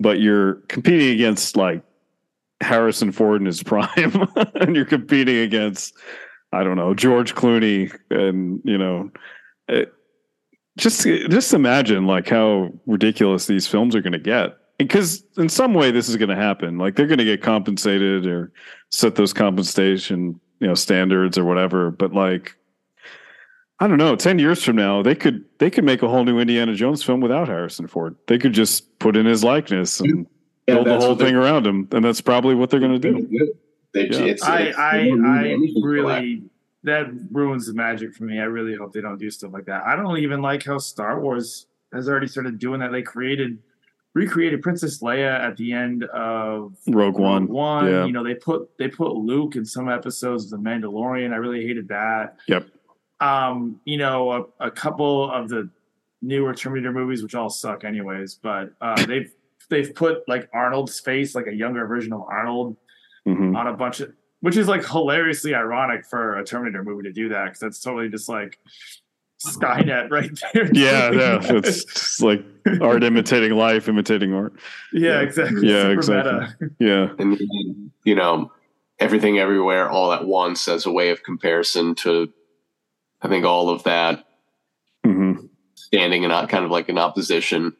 but 0.00 0.20
you're 0.20 0.54
competing 0.68 1.10
against 1.10 1.56
like 1.56 1.82
Harrison 2.62 3.12
Ford 3.12 3.40
in 3.40 3.46
his 3.46 3.62
prime, 3.64 4.26
and 4.54 4.74
you're 4.74 4.86
competing 4.86 5.38
against, 5.38 5.94
I 6.52 6.64
don't 6.64 6.76
know, 6.76 6.94
George 6.94 7.34
Clooney, 7.34 7.94
and 8.10 8.60
you 8.64 8.78
know, 8.78 9.10
it, 9.68 9.92
just 10.78 11.02
just 11.02 11.52
imagine 11.52 12.06
like 12.06 12.28
how 12.28 12.72
ridiculous 12.86 13.46
these 13.46 13.66
films 13.66 13.94
are 13.94 14.00
going 14.00 14.12
to 14.12 14.18
get. 14.18 14.56
Because 14.78 15.24
in 15.36 15.48
some 15.48 15.74
way, 15.74 15.90
this 15.90 16.08
is 16.08 16.16
going 16.16 16.28
to 16.28 16.36
happen. 16.36 16.78
Like 16.78 16.94
they're 16.94 17.06
going 17.08 17.18
to 17.18 17.24
get 17.24 17.42
compensated 17.42 18.26
or 18.26 18.52
set 18.90 19.16
those 19.16 19.32
compensation 19.32 20.40
you 20.60 20.66
know 20.66 20.74
standards 20.74 21.38
or 21.38 21.44
whatever 21.44 21.92
but 21.92 22.12
like 22.12 22.56
i 23.78 23.86
don't 23.86 23.96
know 23.98 24.16
10 24.16 24.40
years 24.40 24.60
from 24.64 24.74
now 24.74 25.02
they 25.04 25.14
could 25.14 25.44
they 25.60 25.70
could 25.70 25.84
make 25.84 26.02
a 26.02 26.08
whole 26.08 26.24
new 26.24 26.40
indiana 26.40 26.74
jones 26.74 27.00
film 27.04 27.20
without 27.20 27.46
harrison 27.46 27.86
ford 27.86 28.16
they 28.26 28.38
could 28.38 28.52
just 28.52 28.98
put 28.98 29.16
in 29.16 29.24
his 29.24 29.44
likeness 29.44 30.00
and 30.00 30.26
Yeah, 30.66 30.74
build 30.74 30.86
the 30.88 30.98
whole 30.98 31.14
thing 31.14 31.36
around 31.36 31.64
him 31.64 31.86
and 31.92 32.04
that's 32.04 32.20
probably 32.20 32.56
what 32.56 32.70
they're 32.70 32.80
going 32.80 32.98
to 33.00 33.12
do 33.12 33.22
do. 33.28 33.54
They, 33.94 34.08
Yeah. 34.08 34.22
it's, 34.32 34.42
I 34.42 34.60
it's- 34.62 34.76
I 34.76 34.96
they 34.96 35.10
I 35.12 35.48
anything 35.52 35.80
for 35.80 35.90
that. 35.90 36.02
really 36.02 36.42
that 36.82 37.06
ruins 37.30 37.68
the 37.68 37.74
magic 37.74 38.14
for 38.14 38.24
me. 38.24 38.40
I 38.40 38.44
really 38.44 38.74
hope 38.74 38.92
they 38.92 39.00
don't 39.00 39.18
do 39.18 39.30
stuff 39.30 39.52
like 39.52 39.66
that. 39.66 39.84
I 39.86 39.94
don't 39.94 40.18
even 40.18 40.42
like 40.42 40.64
how 40.64 40.78
Star 40.78 41.20
Wars 41.20 41.66
has 41.92 42.08
already 42.08 42.26
started 42.26 42.58
doing 42.58 42.80
that. 42.80 42.90
They 42.90 43.02
created 43.02 43.58
recreated 44.14 44.62
Princess 44.62 45.00
Leia 45.02 45.38
at 45.40 45.56
the 45.56 45.72
end 45.72 46.04
of 46.04 46.74
rogue 46.88 47.18
one 47.18 47.46
One, 47.48 47.86
yeah. 47.86 48.04
you 48.04 48.12
know, 48.12 48.24
they 48.24 48.34
put 48.34 48.68
they 48.78 48.88
put 48.88 49.14
Luke 49.14 49.56
in 49.56 49.64
some 49.64 49.88
episodes 49.88 50.44
of 50.44 50.50
The 50.62 50.68
Mandalorian. 50.68 51.32
I 51.32 51.36
really 51.36 51.66
hated 51.66 51.88
that. 51.88 52.36
Yep. 52.48 52.66
Um, 53.20 53.80
you 53.84 53.98
know, 53.98 54.50
a, 54.60 54.66
a 54.66 54.70
couple 54.70 55.30
of 55.30 55.48
the 55.48 55.68
newer 56.22 56.54
Terminator 56.54 56.92
movies, 56.92 57.22
which 57.22 57.34
all 57.34 57.50
suck 57.50 57.84
anyways, 57.84 58.36
but 58.36 58.72
uh, 58.80 59.04
they've 59.06 59.30
they've 59.70 59.94
put 59.94 60.26
like 60.28 60.48
Arnold's 60.52 60.98
face, 61.00 61.34
like 61.34 61.46
a 61.46 61.54
younger 61.54 61.86
version 61.86 62.12
of 62.12 62.22
Arnold, 62.22 62.76
Mhm. 63.26 63.56
on 63.56 63.66
a 63.66 63.74
bunch 63.74 64.00
of 64.00 64.12
which 64.40 64.56
is 64.56 64.68
like 64.68 64.86
hilariously 64.86 65.52
ironic 65.54 66.06
for 66.06 66.38
a 66.38 66.44
Terminator 66.44 66.82
movie 66.84 67.02
to 67.02 67.12
do 67.12 67.28
that 67.28 67.44
because 67.46 67.58
that's 67.58 67.80
totally 67.80 68.08
just 68.08 68.28
like 68.28 68.58
Skynet 69.40 70.10
right 70.10 70.30
there. 70.52 70.70
yeah 70.74 71.10
yeah 71.12 71.38
it's 71.42 72.20
like 72.20 72.44
art 72.80 73.04
imitating 73.04 73.52
life 73.52 73.88
imitating 73.88 74.34
art 74.34 74.52
yeah, 74.92 75.10
yeah. 75.12 75.20
exactly. 75.20 75.68
Yeah, 75.68 75.82
Super 75.82 75.92
exactly. 75.92 76.32
meta. 76.32 76.74
yeah 76.80 77.08
and 77.18 77.32
then, 77.38 77.92
you 78.04 78.14
know 78.14 78.50
everything 78.98 79.38
everywhere 79.38 79.88
all 79.88 80.12
at 80.12 80.26
once 80.26 80.66
as 80.66 80.86
a 80.86 80.90
way 80.92 81.10
of 81.10 81.22
comparison 81.22 81.94
to 81.96 82.32
i 83.22 83.28
think 83.28 83.44
all 83.44 83.68
of 83.70 83.84
that 83.84 84.24
hmm 85.04 85.34
standing 85.74 86.24
in 86.24 86.30
a 86.32 86.46
kind 86.48 86.64
of 86.64 86.70
like 86.70 86.88
an 86.88 86.98
opposition 86.98 87.74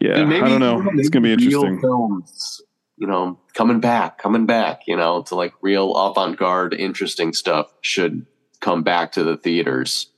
yeah 0.00 0.18
And 0.20 0.28
maybe, 0.30 0.42
i 0.42 0.48
don't 0.48 0.60
know 0.60 0.80
you 0.80 0.90
it's 0.98 1.10
going 1.10 1.22
to 1.22 1.28
be 1.28 1.32
interesting 1.32 1.80
films 1.80 2.62
you 2.96 3.06
know 3.06 3.38
coming 3.54 3.80
back 3.80 4.18
coming 4.18 4.46
back 4.46 4.82
you 4.86 4.96
know 4.96 5.22
to 5.24 5.34
like 5.34 5.52
real 5.62 5.94
avant-garde 5.94 6.72
interesting 6.74 7.32
stuff 7.34 7.72
should 7.82 8.26
come 8.60 8.82
back 8.82 9.12
to 9.12 9.24
the 9.24 9.36
theaters 9.36 10.08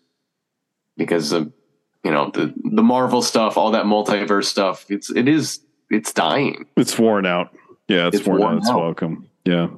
because 0.97 1.33
of 1.33 1.53
you 2.05 2.11
know 2.11 2.31
the 2.31 2.53
the 2.73 2.83
Marvel 2.83 3.23
stuff, 3.23 3.57
all 3.57 3.71
that 3.73 3.85
multiverse 3.87 4.45
stuff. 4.45 4.85
It's 4.89 5.11
it 5.11 5.29
is 5.29 5.61
it's 5.91 6.13
dying. 6.13 6.67
It's 6.77 6.99
worn 6.99 7.27
out. 7.27 7.55
Yeah, 7.89 8.07
it's, 8.09 8.19
It's 8.19 8.27
worn, 8.27 8.41
worn 8.41 8.53
out. 8.55 8.59
It's 8.59 8.69
out. 8.71 8.81
welcome. 8.81 9.29
Yeah, 9.45 9.69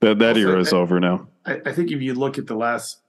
that 0.00 0.18
that 0.18 0.36
Also, 0.36 0.48
era 0.48 0.60
is 0.60 0.72
I- 0.72 0.76
over 0.76 1.00
now. 1.00 1.28
I, 1.46 1.60
I 1.66 1.72
think 1.72 1.90
if 1.90 2.00
you 2.00 2.14
look 2.14 2.38
at 2.38 2.46
the 2.46 2.54
last 2.56 3.00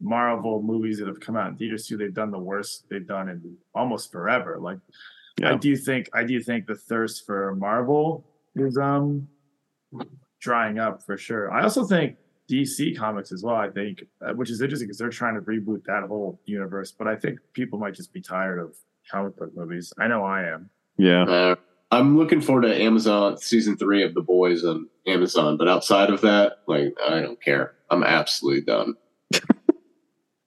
Marvel 0.00 0.60
movies 0.60 0.98
that 0.98 1.06
have 1.06 1.20
come 1.20 1.36
out 1.36 1.48
in 1.50 1.56
theaters 1.56 1.86
too, 1.86 1.96
they've 1.96 2.12
done 2.12 2.30
the 2.30 2.38
worst 2.38 2.84
they've 2.88 3.06
done 3.06 3.28
in 3.28 3.56
almost 3.74 4.10
forever. 4.12 4.58
Like 4.60 4.78
I 5.42 5.54
do 5.56 5.76
think 5.76 6.08
I 6.12 6.24
do 6.24 6.40
think 6.40 6.66
the 6.66 6.74
thirst 6.74 7.24
for 7.26 7.54
Marvel 7.56 8.24
is 8.54 8.76
um 8.78 9.28
drying 10.40 10.78
up 10.78 11.02
for 11.04 11.16
sure. 11.16 11.50
I 11.52 11.62
also 11.62 11.84
think 11.84 12.16
DC 12.50 12.96
Comics 12.96 13.32
as 13.32 13.42
well. 13.42 13.56
I 13.56 13.70
think, 13.70 14.04
uh, 14.24 14.32
which 14.32 14.50
is 14.50 14.60
interesting 14.60 14.88
because 14.88 14.98
they're 14.98 15.10
trying 15.10 15.34
to 15.34 15.40
reboot 15.40 15.84
that 15.84 16.04
whole 16.06 16.40
universe. 16.44 16.92
But 16.92 17.08
I 17.08 17.16
think 17.16 17.40
people 17.52 17.78
might 17.78 17.94
just 17.94 18.12
be 18.12 18.20
tired 18.20 18.58
of 18.58 18.76
comic 19.10 19.36
book 19.36 19.56
movies. 19.56 19.92
I 19.98 20.08
know 20.08 20.24
I 20.24 20.44
am. 20.44 20.70
yeah. 20.96 21.24
Uh, 21.24 21.54
I'm 21.92 22.18
looking 22.18 22.40
forward 22.40 22.62
to 22.62 22.82
Amazon 22.82 23.38
season 23.38 23.76
three 23.76 24.02
of 24.02 24.14
The 24.14 24.20
Boys 24.20 24.64
on 24.64 24.88
Amazon, 25.06 25.56
but 25.56 25.68
outside 25.68 26.10
of 26.10 26.20
that, 26.22 26.58
like 26.66 26.96
I 27.08 27.20
don't 27.20 27.40
care. 27.40 27.74
I'm 27.90 28.02
absolutely 28.02 28.62
done. 28.62 28.94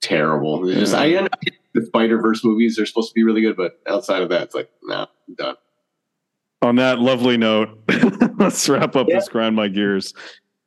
Terrible. 0.02 0.68
It's 0.68 0.78
just 0.78 0.94
I 0.94 1.12
end 1.12 1.28
up 1.32 1.40
the 1.74 1.86
Spider 1.86 2.20
Verse 2.20 2.44
movies 2.44 2.78
are 2.78 2.84
supposed 2.84 3.08
to 3.08 3.14
be 3.14 3.24
really 3.24 3.40
good, 3.40 3.56
but 3.56 3.80
outside 3.88 4.22
of 4.22 4.28
that, 4.28 4.42
it's 4.42 4.54
like 4.54 4.70
nah, 4.82 5.06
I'm 5.28 5.34
done. 5.34 5.54
On 6.62 6.76
that 6.76 6.98
lovely 6.98 7.38
note, 7.38 7.70
let's 8.38 8.68
wrap 8.68 8.94
up 8.94 9.06
this 9.06 9.28
grind 9.28 9.56
my 9.56 9.68
gears. 9.68 10.12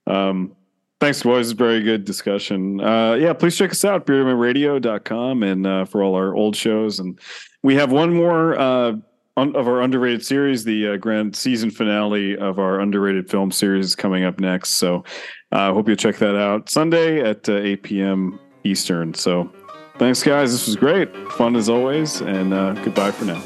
Um, 0.07 0.55
thanks, 1.03 1.21
boys. 1.21 1.51
Very 1.51 1.81
good 1.81 2.05
discussion. 2.05 2.79
Uh, 2.79 3.15
yeah, 3.15 3.33
please 3.33 3.57
check 3.57 3.71
us 3.71 3.83
out, 3.83 4.05
beardedmenradio.com 4.05 5.43
and 5.43 5.67
uh, 5.67 5.83
for 5.83 6.01
all 6.01 6.15
our 6.15 6.33
old 6.33 6.55
shows. 6.55 6.99
And 6.99 7.19
we 7.61 7.75
have 7.75 7.91
one 7.91 8.13
more 8.13 8.57
uh, 8.57 8.93
un- 9.35 9.53
of 9.53 9.67
our 9.67 9.81
underrated 9.81 10.25
series, 10.25 10.63
the 10.63 10.93
uh, 10.93 10.97
grand 10.97 11.35
season 11.35 11.71
finale 11.71 12.37
of 12.37 12.57
our 12.57 12.79
underrated 12.79 13.29
film 13.29 13.51
series 13.51 13.87
is 13.87 13.95
coming 13.97 14.23
up 14.23 14.39
next. 14.39 14.75
So 14.75 15.03
I 15.51 15.67
uh, 15.67 15.73
hope 15.73 15.89
you'll 15.89 15.97
check 15.97 16.15
that 16.17 16.37
out 16.37 16.69
Sunday 16.69 17.19
at 17.19 17.49
uh, 17.49 17.57
8 17.57 17.83
p.m. 17.83 18.39
Eastern. 18.63 19.13
So 19.13 19.51
thanks, 19.97 20.23
guys. 20.23 20.53
This 20.53 20.67
was 20.67 20.77
great. 20.77 21.13
Fun 21.33 21.57
as 21.57 21.67
always. 21.67 22.21
And 22.21 22.51
goodbye 22.81 23.11
for 23.11 23.25
now. 23.25 23.43